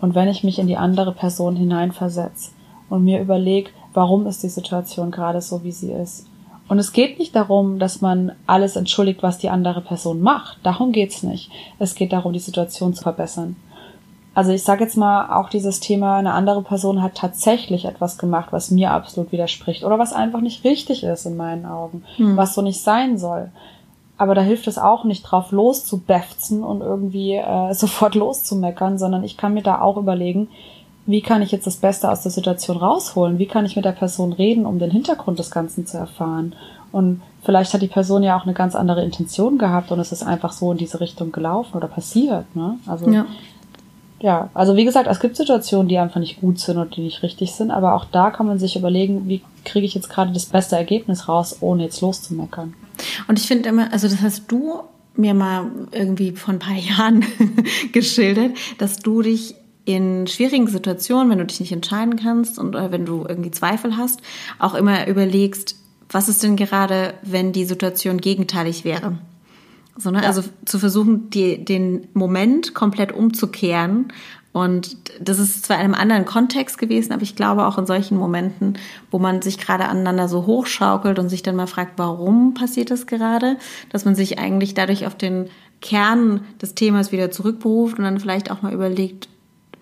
Und 0.03 0.15
wenn 0.15 0.29
ich 0.29 0.45
mich 0.45 0.59
in 0.59 0.67
die 0.67 0.77
andere 0.77 1.13
Person 1.13 1.57
hineinversetze 1.57 2.51
und 2.91 3.03
mir 3.03 3.23
überlege, 3.23 3.71
warum 3.95 4.27
ist 4.27 4.43
die 4.43 4.51
Situation 4.51 5.11
gerade 5.11 5.41
so, 5.41 5.65
wie 5.65 5.73
sie 5.73 5.91
ist 5.91 6.27
und 6.69 6.79
es 6.79 6.93
geht 6.93 7.19
nicht 7.19 7.37
darum, 7.37 7.79
dass 7.79 8.01
man 8.01 8.33
alles 8.47 8.77
entschuldigt, 8.77 9.23
was 9.23 9.39
die 9.39 9.51
andere 9.51 9.81
Person 9.81 10.23
macht. 10.23 10.59
Darum 10.63 10.93
geht's 10.93 11.23
nicht. 11.23 11.51
Es 11.79 11.95
geht 11.95 12.13
darum, 12.13 12.33
die 12.33 12.39
Situation 12.39 12.95
zu 12.95 13.03
verbessern. 13.03 13.57
Also 14.35 14.51
ich 14.51 14.65
sage 14.65 14.83
jetzt 14.83 14.97
mal 14.97 15.39
auch 15.39 15.49
dieses 15.49 15.79
Thema, 15.79 16.17
eine 16.17 16.33
andere 16.33 16.63
Person 16.63 17.03
hat 17.03 17.15
tatsächlich 17.15 17.85
etwas 17.85 18.19
gemacht, 18.19 18.49
was 18.51 18.71
mir 18.71 18.91
absolut 18.91 19.31
widerspricht 19.31 19.85
oder 19.85 19.99
was 19.99 20.13
einfach 20.13 20.41
nicht 20.41 20.65
richtig 20.65 21.05
ist 21.05 21.25
in 21.25 21.37
meinen 21.37 21.67
Augen, 21.67 22.03
hm. 22.17 22.37
was 22.37 22.55
so 22.55 22.63
nicht 22.63 22.81
sein 22.81 23.17
soll. 23.17 23.53
Aber 24.17 24.35
da 24.35 24.41
hilft 24.41 24.67
es 24.67 24.79
auch 24.79 25.05
nicht 25.05 25.23
drauf 25.23 25.53
loszubefzen 25.53 26.65
und 26.65 26.81
irgendwie 26.81 27.35
äh, 27.35 27.75
sofort 27.75 28.15
loszumeckern, 28.17 28.99
sondern 28.99 29.23
ich 29.23 29.37
kann 29.37 29.55
mir 29.55 29.63
da 29.63 29.81
auch 29.81 29.97
überlegen, 29.97 30.49
wie 31.07 31.21
kann 31.21 31.43
ich 31.43 31.53
jetzt 31.53 31.67
das 31.67 31.77
Beste 31.77 32.11
aus 32.11 32.23
der 32.23 32.31
Situation 32.31 32.77
rausholen? 32.77 33.39
Wie 33.39 33.47
kann 33.47 33.67
ich 33.67 33.77
mit 33.77 33.85
der 33.85 33.93
Person 33.93 34.33
reden, 34.33 34.65
um 34.65 34.79
den 34.79 34.91
Hintergrund 34.91 35.39
des 35.39 35.51
Ganzen 35.51 35.87
zu 35.87 35.99
erfahren? 35.99 36.55
Und 36.93 37.23
vielleicht 37.43 37.75
hat 37.75 37.83
die 37.83 37.89
Person 37.89 38.23
ja 38.23 38.39
auch 38.39 38.45
eine 38.45 38.55
ganz 38.55 38.75
andere 38.75 39.05
Intention 39.05 39.59
gehabt 39.59 39.91
und 39.91 39.99
es 39.99 40.13
ist 40.13 40.23
einfach 40.23 40.53
so 40.53 40.73
in 40.73 40.79
diese 40.79 41.01
Richtung 41.01 41.33
gelaufen 41.33 41.77
oder 41.77 41.89
passiert. 41.89 42.55
Ne? 42.55 42.79
Also 42.87 43.11
ja. 43.11 43.27
ja, 44.21 44.49
also 44.55 44.77
wie 44.77 44.85
gesagt, 44.85 45.09
es 45.09 45.21
gibt 45.21 45.37
Situationen, 45.37 45.89
die 45.89 45.99
einfach 45.99 46.21
nicht 46.21 46.41
gut 46.41 46.59
sind 46.59 46.79
und 46.79 46.97
die 46.97 47.03
nicht 47.03 47.23
richtig 47.23 47.53
sind, 47.53 47.71
aber 47.71 47.95
auch 47.95 48.07
da 48.07 48.31
kann 48.31 48.47
man 48.47 48.59
sich 48.59 48.77
überlegen, 48.77 49.29
wie 49.29 49.43
kriege 49.65 49.85
ich 49.85 49.95
jetzt 49.95 50.09
gerade 50.09 50.33
das 50.33 50.47
beste 50.47 50.77
Ergebnis 50.77 51.29
raus, 51.29 51.59
ohne 51.61 51.83
jetzt 51.83 52.01
loszumeckern. 52.01 52.75
Und 53.29 53.39
ich 53.39 53.47
finde 53.47 53.69
immer, 53.69 53.93
also 53.93 54.09
das 54.09 54.23
hast 54.23 54.51
du 54.51 54.85
mir 55.17 55.35
mal 55.35 55.67
irgendwie 55.91 56.33
vor 56.33 56.55
ein 56.55 56.61
paar 56.61 56.77
Jahren 56.99 57.25
geschildert, 57.93 58.53
dass 58.79 58.99
du 59.01 59.21
dich 59.21 59.57
in 59.85 60.27
schwierigen 60.27 60.67
Situationen, 60.67 61.31
wenn 61.31 61.39
du 61.39 61.47
dich 61.47 61.61
nicht 61.61 61.73
entscheiden 61.73 62.17
kannst 62.17 62.59
und 62.59 62.69
oder 62.69 62.91
wenn 62.91 63.05
du 63.05 63.25
irgendwie 63.29 63.51
Zweifel 63.51 63.97
hast, 63.97 64.21
auch 64.59 64.75
immer 64.75 65.07
überlegst, 65.07 65.77
was 66.09 66.29
ist 66.29 66.43
denn 66.43 66.57
gerade, 66.57 67.15
wenn 67.23 67.53
die 67.53 67.65
Situation 67.65 68.19
gegenteilig 68.19 68.85
wäre? 68.85 69.19
So, 69.97 70.11
ne? 70.11 70.23
Ja. 70.23 70.29
Also 70.29 70.43
zu 70.65 70.79
versuchen, 70.79 71.31
die, 71.31 71.65
den 71.65 72.09
Moment 72.15 72.75
komplett 72.75 73.13
umzukehren. 73.13 74.13
Und 74.53 74.97
das 75.21 75.41
ist 75.41 75.67
zwar 75.67 75.79
in 75.79 75.83
einem 75.83 75.95
anderen 75.95 76.25
Kontext 76.25 76.79
gewesen, 76.79 77.13
aber 77.13 77.23
ich 77.23 77.35
glaube 77.35 77.67
auch 77.67 77.77
in 77.77 77.87
solchen 77.87 78.17
Momenten, 78.17 78.79
wo 79.11 79.19
man 79.19 79.43
sich 79.43 79.59
gerade 79.59 79.87
aneinander 79.87 80.29
so 80.29 80.47
hochschaukelt 80.47 81.19
und 81.19 81.29
sich 81.29 81.43
dann 81.43 81.57
mal 81.57 81.67
fragt, 81.67 81.95
warum 81.97 82.55
passiert 82.55 82.93
das 82.93 83.09
gerade, 83.09 83.57
dass 83.91 84.05
man 84.05 84.15
sich 84.15 84.39
eigentlich 84.39 84.75
dadurch 84.75 85.07
auf 85.07 85.17
den 85.17 85.49
Kern 85.81 86.43
des 86.63 86.75
Themas 86.75 87.11
wieder 87.11 87.33
zurückberuft 87.33 87.99
und 87.99 88.05
dann 88.05 88.21
vielleicht 88.21 88.51
auch 88.53 88.63
mal 88.63 88.73
überlegt, 88.73 89.29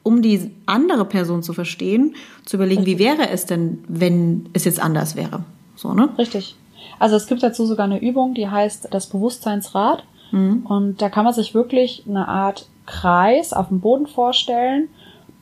um 0.03 0.23
die 0.23 0.51
andere 0.67 1.05
Person 1.05 1.43
zu 1.43 1.53
verstehen, 1.53 2.15
zu 2.45 2.57
überlegen, 2.57 2.83
Richtig. 2.83 2.99
wie 2.99 3.05
wäre 3.05 3.29
es 3.31 3.47
denn, 3.47 3.85
wenn 3.89 4.49
es 4.53 4.65
jetzt 4.65 4.81
anders 4.81 5.17
wäre. 5.17 5.45
So, 5.77 5.95
ne? 5.95 6.09
Richtig. 6.19 6.57
Also 6.99 7.17
es 7.17 7.27
gibt 7.27 7.43
dazu 7.43 7.67
sogar 7.67 7.85
eine 7.85 8.01
Übung, 8.01 8.35
die 8.35 8.49
heißt 8.49 8.89
das 8.91 9.07
Bewusstseinsrad. 9.07 10.05
Mhm. 10.33 10.67
Und 10.67 11.03
da 11.03 11.09
kann 11.09 11.25
man 11.25 11.35
sich 11.35 11.55
wirklich 11.55 12.05
eine 12.09 12.29
Art 12.29 12.67
Kreis 12.87 13.53
auf 13.53 13.69
dem 13.69 13.81
Boden 13.81 14.07
vorstellen. 14.07 14.89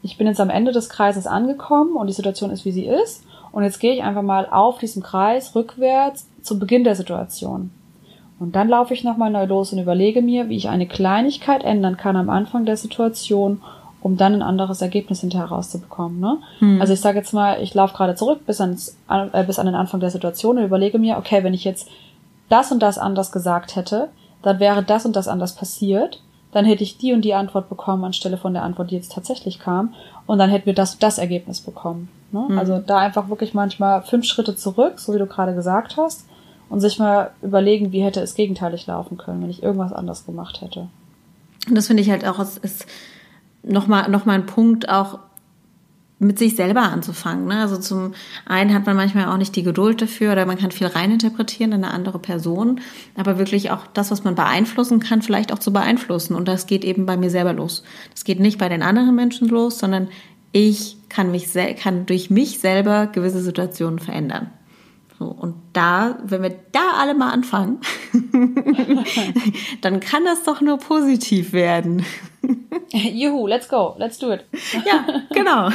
Ich 0.02 0.18
bin 0.18 0.26
jetzt 0.26 0.40
am 0.40 0.50
Ende 0.50 0.72
des 0.72 0.88
Kreises 0.88 1.26
angekommen 1.26 1.96
und 1.96 2.06
die 2.06 2.12
Situation 2.12 2.50
ist, 2.50 2.64
wie 2.64 2.72
sie 2.72 2.86
ist. 2.86 3.24
Und 3.52 3.64
jetzt 3.64 3.80
gehe 3.80 3.94
ich 3.94 4.02
einfach 4.02 4.22
mal 4.22 4.46
auf 4.50 4.78
diesem 4.78 5.02
Kreis 5.02 5.54
rückwärts 5.54 6.28
zum 6.42 6.58
Beginn 6.58 6.84
der 6.84 6.94
Situation. 6.94 7.70
Und 8.38 8.56
dann 8.56 8.68
laufe 8.68 8.94
ich 8.94 9.04
nochmal 9.04 9.30
neu 9.30 9.44
los 9.44 9.72
und 9.72 9.78
überlege 9.78 10.22
mir, 10.22 10.48
wie 10.48 10.56
ich 10.56 10.68
eine 10.68 10.86
Kleinigkeit 10.86 11.62
ändern 11.62 11.98
kann 11.98 12.16
am 12.16 12.30
Anfang 12.30 12.64
der 12.64 12.78
Situation, 12.78 13.60
um 14.02 14.16
dann 14.16 14.34
ein 14.34 14.42
anderes 14.42 14.80
Ergebnis 14.82 15.20
hinterher 15.20 15.48
rauszubekommen. 15.48 16.20
Ne? 16.20 16.38
Hm. 16.58 16.80
Also 16.80 16.92
ich 16.92 17.00
sage 17.00 17.18
jetzt 17.18 17.32
mal, 17.32 17.62
ich 17.62 17.74
laufe 17.74 17.94
gerade 17.94 18.14
zurück 18.14 18.46
bis, 18.46 18.60
ans, 18.60 18.96
äh, 19.08 19.44
bis 19.44 19.58
an 19.58 19.66
den 19.66 19.74
Anfang 19.74 20.00
der 20.00 20.10
Situation 20.10 20.58
und 20.58 20.64
überlege 20.64 20.98
mir, 20.98 21.18
okay, 21.18 21.44
wenn 21.44 21.54
ich 21.54 21.64
jetzt 21.64 21.88
das 22.48 22.72
und 22.72 22.80
das 22.80 22.98
anders 22.98 23.32
gesagt 23.32 23.76
hätte, 23.76 24.08
dann 24.42 24.58
wäre 24.58 24.82
das 24.82 25.04
und 25.04 25.16
das 25.16 25.28
anders 25.28 25.54
passiert, 25.54 26.22
dann 26.52 26.64
hätte 26.64 26.82
ich 26.82 26.98
die 26.98 27.12
und 27.12 27.22
die 27.22 27.34
Antwort 27.34 27.68
bekommen 27.68 28.04
anstelle 28.04 28.36
von 28.36 28.54
der 28.54 28.64
Antwort, 28.64 28.90
die 28.90 28.96
jetzt 28.96 29.12
tatsächlich 29.12 29.58
kam, 29.58 29.94
und 30.26 30.38
dann 30.38 30.50
hätten 30.50 30.66
wir 30.66 30.74
das 30.74 30.98
das 30.98 31.18
Ergebnis 31.18 31.60
bekommen. 31.60 32.08
Ne? 32.32 32.46
Hm. 32.48 32.58
Also 32.58 32.78
da 32.78 32.98
einfach 32.98 33.28
wirklich 33.28 33.54
manchmal 33.54 34.02
fünf 34.02 34.24
Schritte 34.24 34.56
zurück, 34.56 34.98
so 34.98 35.14
wie 35.14 35.18
du 35.18 35.26
gerade 35.26 35.54
gesagt 35.54 35.96
hast, 35.96 36.24
und 36.68 36.80
sich 36.80 36.98
mal 36.98 37.32
überlegen, 37.42 37.92
wie 37.92 38.02
hätte 38.02 38.20
es 38.20 38.34
gegenteilig 38.34 38.86
laufen 38.86 39.18
können, 39.18 39.42
wenn 39.42 39.50
ich 39.50 39.62
irgendwas 39.62 39.92
anders 39.92 40.24
gemacht 40.24 40.60
hätte. 40.60 40.88
Und 41.68 41.74
das 41.74 41.88
finde 41.88 42.02
ich 42.02 42.10
halt 42.10 42.26
auch, 42.26 42.38
es 42.38 42.56
ist 42.58 42.86
nochmal 43.62 44.10
noch 44.10 44.24
mal 44.24 44.34
ein 44.34 44.46
Punkt 44.46 44.88
auch, 44.88 45.18
mit 46.20 46.38
sich 46.38 46.54
selber 46.54 46.82
anzufangen. 46.82 47.46
Ne? 47.46 47.60
Also 47.60 47.78
zum 47.78 48.12
einen 48.44 48.74
hat 48.74 48.84
man 48.84 48.94
manchmal 48.94 49.26
auch 49.28 49.38
nicht 49.38 49.56
die 49.56 49.62
Geduld 49.62 50.02
dafür 50.02 50.32
oder 50.32 50.44
man 50.44 50.58
kann 50.58 50.70
viel 50.70 50.86
reininterpretieren 50.86 51.72
in 51.72 51.82
eine 51.82 51.94
andere 51.94 52.18
Person, 52.18 52.82
aber 53.16 53.38
wirklich 53.38 53.70
auch 53.70 53.86
das, 53.94 54.10
was 54.10 54.22
man 54.22 54.34
beeinflussen 54.34 55.00
kann, 55.00 55.22
vielleicht 55.22 55.50
auch 55.50 55.58
zu 55.58 55.72
beeinflussen. 55.72 56.34
Und 56.34 56.46
das 56.46 56.66
geht 56.66 56.84
eben 56.84 57.06
bei 57.06 57.16
mir 57.16 57.30
selber 57.30 57.54
los. 57.54 57.82
Das 58.12 58.24
geht 58.24 58.38
nicht 58.38 58.58
bei 58.58 58.68
den 58.68 58.82
anderen 58.82 59.14
Menschen 59.14 59.48
los, 59.48 59.78
sondern 59.78 60.08
ich 60.52 60.98
kann 61.08 61.30
mich 61.30 61.48
kann 61.76 62.04
durch 62.04 62.28
mich 62.28 62.58
selber 62.58 63.06
gewisse 63.06 63.40
Situationen 63.40 63.98
verändern. 63.98 64.50
So, 65.20 65.26
und 65.26 65.54
da, 65.74 66.16
wenn 66.24 66.42
wir 66.42 66.54
da 66.72 66.92
alle 66.98 67.12
mal 67.12 67.30
anfangen, 67.30 67.82
dann 69.82 70.00
kann 70.00 70.24
das 70.24 70.44
doch 70.44 70.62
nur 70.62 70.78
positiv 70.78 71.52
werden. 71.52 72.06
Juhu, 72.90 73.46
let's 73.46 73.68
go, 73.68 73.94
let's 73.98 74.18
do 74.18 74.32
it. 74.32 74.46
Ja, 74.86 75.04
genau. 75.30 75.68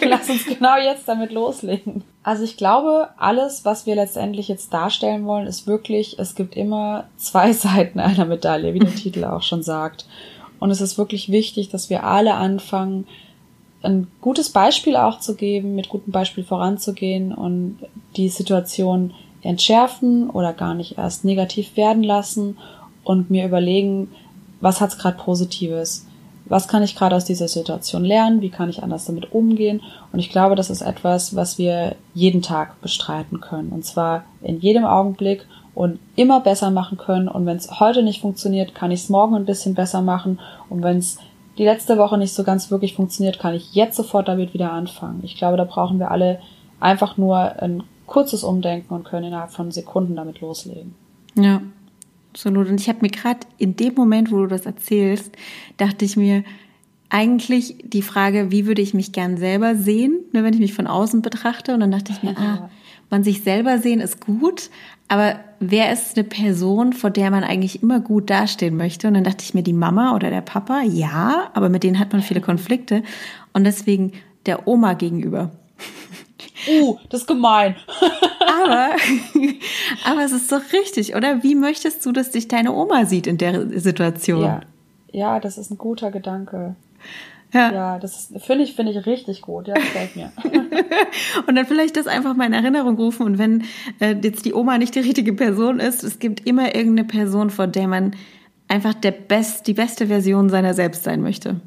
Lass 0.08 0.30
uns 0.30 0.46
genau 0.46 0.78
jetzt 0.78 1.06
damit 1.06 1.32
loslegen. 1.32 2.02
Also 2.22 2.44
ich 2.44 2.56
glaube, 2.56 3.10
alles, 3.18 3.66
was 3.66 3.84
wir 3.84 3.94
letztendlich 3.94 4.48
jetzt 4.48 4.72
darstellen 4.72 5.26
wollen, 5.26 5.46
ist 5.46 5.66
wirklich, 5.66 6.18
es 6.18 6.34
gibt 6.34 6.56
immer 6.56 7.10
zwei 7.18 7.52
Seiten 7.52 8.00
einer 8.00 8.24
Medaille, 8.24 8.72
wie 8.72 8.78
der 8.78 8.94
Titel 8.94 9.24
auch 9.24 9.42
schon 9.42 9.62
sagt. 9.62 10.06
Und 10.60 10.70
es 10.70 10.80
ist 10.80 10.96
wirklich 10.96 11.30
wichtig, 11.30 11.68
dass 11.68 11.90
wir 11.90 12.04
alle 12.04 12.36
anfangen, 12.36 13.06
ein 13.82 14.08
gutes 14.20 14.50
Beispiel 14.50 14.96
auch 14.96 15.20
zu 15.20 15.34
geben, 15.34 15.74
mit 15.74 15.88
gutem 15.88 16.12
Beispiel 16.12 16.44
voranzugehen 16.44 17.32
und 17.32 17.78
die 18.16 18.28
Situation 18.28 19.14
entschärfen 19.42 20.30
oder 20.30 20.52
gar 20.52 20.74
nicht 20.74 20.98
erst 20.98 21.24
negativ 21.24 21.76
werden 21.76 22.02
lassen 22.02 22.58
und 23.04 23.30
mir 23.30 23.44
überlegen, 23.46 24.10
was 24.60 24.80
hat's 24.80 24.98
gerade 24.98 25.16
Positives? 25.16 26.06
Was 26.46 26.66
kann 26.66 26.82
ich 26.82 26.96
gerade 26.96 27.14
aus 27.14 27.26
dieser 27.26 27.46
Situation 27.46 28.04
lernen? 28.04 28.40
Wie 28.40 28.48
kann 28.48 28.70
ich 28.70 28.82
anders 28.82 29.04
damit 29.04 29.32
umgehen? 29.32 29.82
Und 30.12 30.18
ich 30.18 30.30
glaube, 30.30 30.56
das 30.56 30.70
ist 30.70 30.80
etwas, 30.80 31.36
was 31.36 31.58
wir 31.58 31.94
jeden 32.14 32.42
Tag 32.42 32.80
bestreiten 32.80 33.40
können. 33.40 33.68
Und 33.68 33.84
zwar 33.84 34.24
in 34.42 34.58
jedem 34.58 34.84
Augenblick 34.84 35.46
und 35.74 36.00
immer 36.16 36.40
besser 36.40 36.70
machen 36.70 36.96
können. 36.96 37.28
Und 37.28 37.44
wenn 37.44 37.58
es 37.58 37.78
heute 37.80 38.02
nicht 38.02 38.22
funktioniert, 38.22 38.74
kann 38.74 38.90
ich 38.90 39.02
es 39.02 39.08
morgen 39.10 39.36
ein 39.36 39.44
bisschen 39.44 39.74
besser 39.74 40.00
machen. 40.00 40.40
Und 40.70 40.82
wenn 40.82 40.98
es 40.98 41.18
die 41.58 41.64
letzte 41.64 41.98
Woche 41.98 42.16
nicht 42.16 42.32
so 42.32 42.44
ganz 42.44 42.70
wirklich 42.70 42.94
funktioniert, 42.94 43.38
kann 43.38 43.54
ich 43.54 43.74
jetzt 43.74 43.96
sofort 43.96 44.28
damit 44.28 44.54
wieder 44.54 44.72
anfangen. 44.72 45.20
Ich 45.24 45.36
glaube, 45.36 45.56
da 45.56 45.64
brauchen 45.64 45.98
wir 45.98 46.10
alle 46.10 46.40
einfach 46.80 47.16
nur 47.16 47.60
ein 47.60 47.82
kurzes 48.06 48.44
Umdenken 48.44 48.94
und 48.94 49.04
können 49.04 49.26
innerhalb 49.26 49.50
von 49.50 49.70
Sekunden 49.70 50.16
damit 50.16 50.40
loslegen. 50.40 50.94
Ja, 51.34 51.60
absolut. 52.32 52.68
Und 52.68 52.80
ich 52.80 52.88
habe 52.88 53.00
mir 53.02 53.10
gerade 53.10 53.40
in 53.58 53.76
dem 53.76 53.94
Moment, 53.94 54.30
wo 54.30 54.36
du 54.36 54.46
das 54.46 54.66
erzählst, 54.66 55.32
dachte 55.76 56.04
ich 56.04 56.16
mir, 56.16 56.44
eigentlich 57.10 57.76
die 57.82 58.02
Frage, 58.02 58.50
wie 58.50 58.66
würde 58.66 58.82
ich 58.82 58.94
mich 58.94 59.12
gern 59.12 59.36
selber 59.36 59.74
sehen, 59.74 60.20
ne, 60.32 60.44
wenn 60.44 60.54
ich 60.54 60.60
mich 60.60 60.74
von 60.74 60.86
außen 60.86 61.22
betrachte. 61.22 61.74
Und 61.74 61.80
dann 61.80 61.90
dachte 61.90 62.12
ich 62.12 62.22
mir, 62.22 62.36
ah, 62.38 62.70
man 63.10 63.24
sich 63.24 63.42
selber 63.42 63.78
sehen 63.78 64.00
ist 64.00 64.24
gut, 64.24 64.70
aber 65.08 65.40
wer 65.60 65.92
ist 65.92 66.16
eine 66.16 66.24
Person, 66.24 66.92
vor 66.92 67.10
der 67.10 67.30
man 67.30 67.44
eigentlich 67.44 67.82
immer 67.82 68.00
gut 68.00 68.30
dastehen 68.30 68.76
möchte? 68.76 69.08
Und 69.08 69.14
dann 69.14 69.24
dachte 69.24 69.44
ich 69.44 69.54
mir, 69.54 69.62
die 69.62 69.72
Mama 69.72 70.14
oder 70.14 70.30
der 70.30 70.40
Papa, 70.40 70.82
ja, 70.82 71.50
aber 71.54 71.68
mit 71.68 71.82
denen 71.82 71.98
hat 71.98 72.12
man 72.12 72.22
viele 72.22 72.40
Konflikte. 72.40 73.02
Und 73.52 73.64
deswegen 73.64 74.12
der 74.46 74.66
Oma 74.66 74.94
gegenüber. 74.94 75.50
Uh, 76.68 76.96
das 77.08 77.22
ist 77.22 77.26
gemein. 77.26 77.76
aber, 78.62 78.90
aber 80.04 80.24
es 80.24 80.32
ist 80.32 80.50
doch 80.50 80.72
richtig, 80.72 81.14
oder? 81.14 81.42
Wie 81.42 81.54
möchtest 81.54 82.04
du, 82.04 82.12
dass 82.12 82.30
dich 82.30 82.48
deine 82.48 82.72
Oma 82.72 83.06
sieht 83.06 83.26
in 83.26 83.38
der 83.38 83.78
Situation? 83.78 84.42
Ja, 84.42 84.60
ja 85.12 85.40
das 85.40 85.58
ist 85.58 85.70
ein 85.70 85.78
guter 85.78 86.10
Gedanke. 86.10 86.74
Ja, 87.52 87.72
ja 87.72 87.98
das 87.98 88.32
finde 88.38 88.64
ich, 88.64 88.74
finde 88.74 88.92
ich 88.92 89.06
richtig 89.06 89.42
gut. 89.42 89.68
Ja, 89.68 89.74
gefällt 89.74 90.16
mir. 90.16 90.32
und 91.46 91.54
dann 91.54 91.66
vielleicht 91.66 91.96
das 91.96 92.06
einfach 92.06 92.34
mal 92.36 92.46
in 92.46 92.52
Erinnerung 92.52 92.96
rufen. 92.96 93.24
Und 93.24 93.38
wenn 93.38 93.64
äh, 94.00 94.14
jetzt 94.22 94.44
die 94.44 94.54
Oma 94.54 94.78
nicht 94.78 94.94
die 94.94 95.00
richtige 95.00 95.32
Person 95.32 95.80
ist, 95.80 96.04
es 96.04 96.18
gibt 96.18 96.46
immer 96.46 96.74
irgendeine 96.74 97.06
Person, 97.06 97.50
vor 97.50 97.66
der 97.66 97.88
man 97.88 98.14
einfach 98.68 98.94
der 98.94 99.12
best, 99.12 99.66
die 99.66 99.74
beste 99.74 100.06
Version 100.08 100.50
seiner 100.50 100.74
selbst 100.74 101.04
sein 101.04 101.22
möchte. 101.22 101.60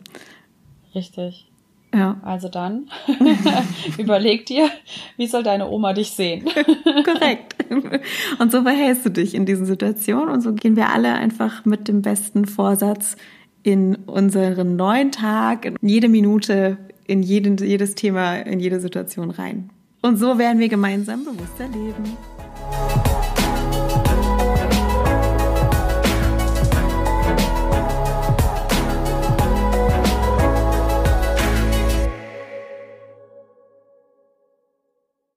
Richtig. 0.93 1.47
Ja. 1.93 2.21
Also 2.23 2.47
dann 2.47 2.89
überleg 3.97 4.45
dir, 4.45 4.69
wie 5.17 5.27
soll 5.27 5.43
deine 5.43 5.69
Oma 5.69 5.91
dich 5.91 6.11
sehen? 6.11 6.45
Korrekt. 7.03 7.55
Und 8.39 8.51
so 8.51 8.61
verhältst 8.61 9.05
du 9.05 9.09
dich 9.09 9.35
in 9.35 9.45
diesen 9.45 9.65
Situationen 9.65 10.29
und 10.29 10.41
so 10.41 10.53
gehen 10.53 10.77
wir 10.77 10.89
alle 10.89 11.13
einfach 11.13 11.65
mit 11.65 11.89
dem 11.89 12.01
besten 12.01 12.45
Vorsatz 12.45 13.17
in 13.63 13.95
unseren 14.05 14.75
neuen 14.75 15.11
Tag, 15.11 15.65
in 15.65 15.75
jede 15.81 16.09
Minute, 16.09 16.77
in 17.05 17.23
jeden, 17.23 17.57
jedes 17.57 17.95
Thema, 17.95 18.35
in 18.35 18.59
jede 18.59 18.79
Situation 18.79 19.31
rein. 19.31 19.69
Und 20.01 20.17
so 20.17 20.37
werden 20.37 20.59
wir 20.59 20.69
gemeinsam 20.69 21.25
bewusster 21.25 21.67
leben. 21.67 22.17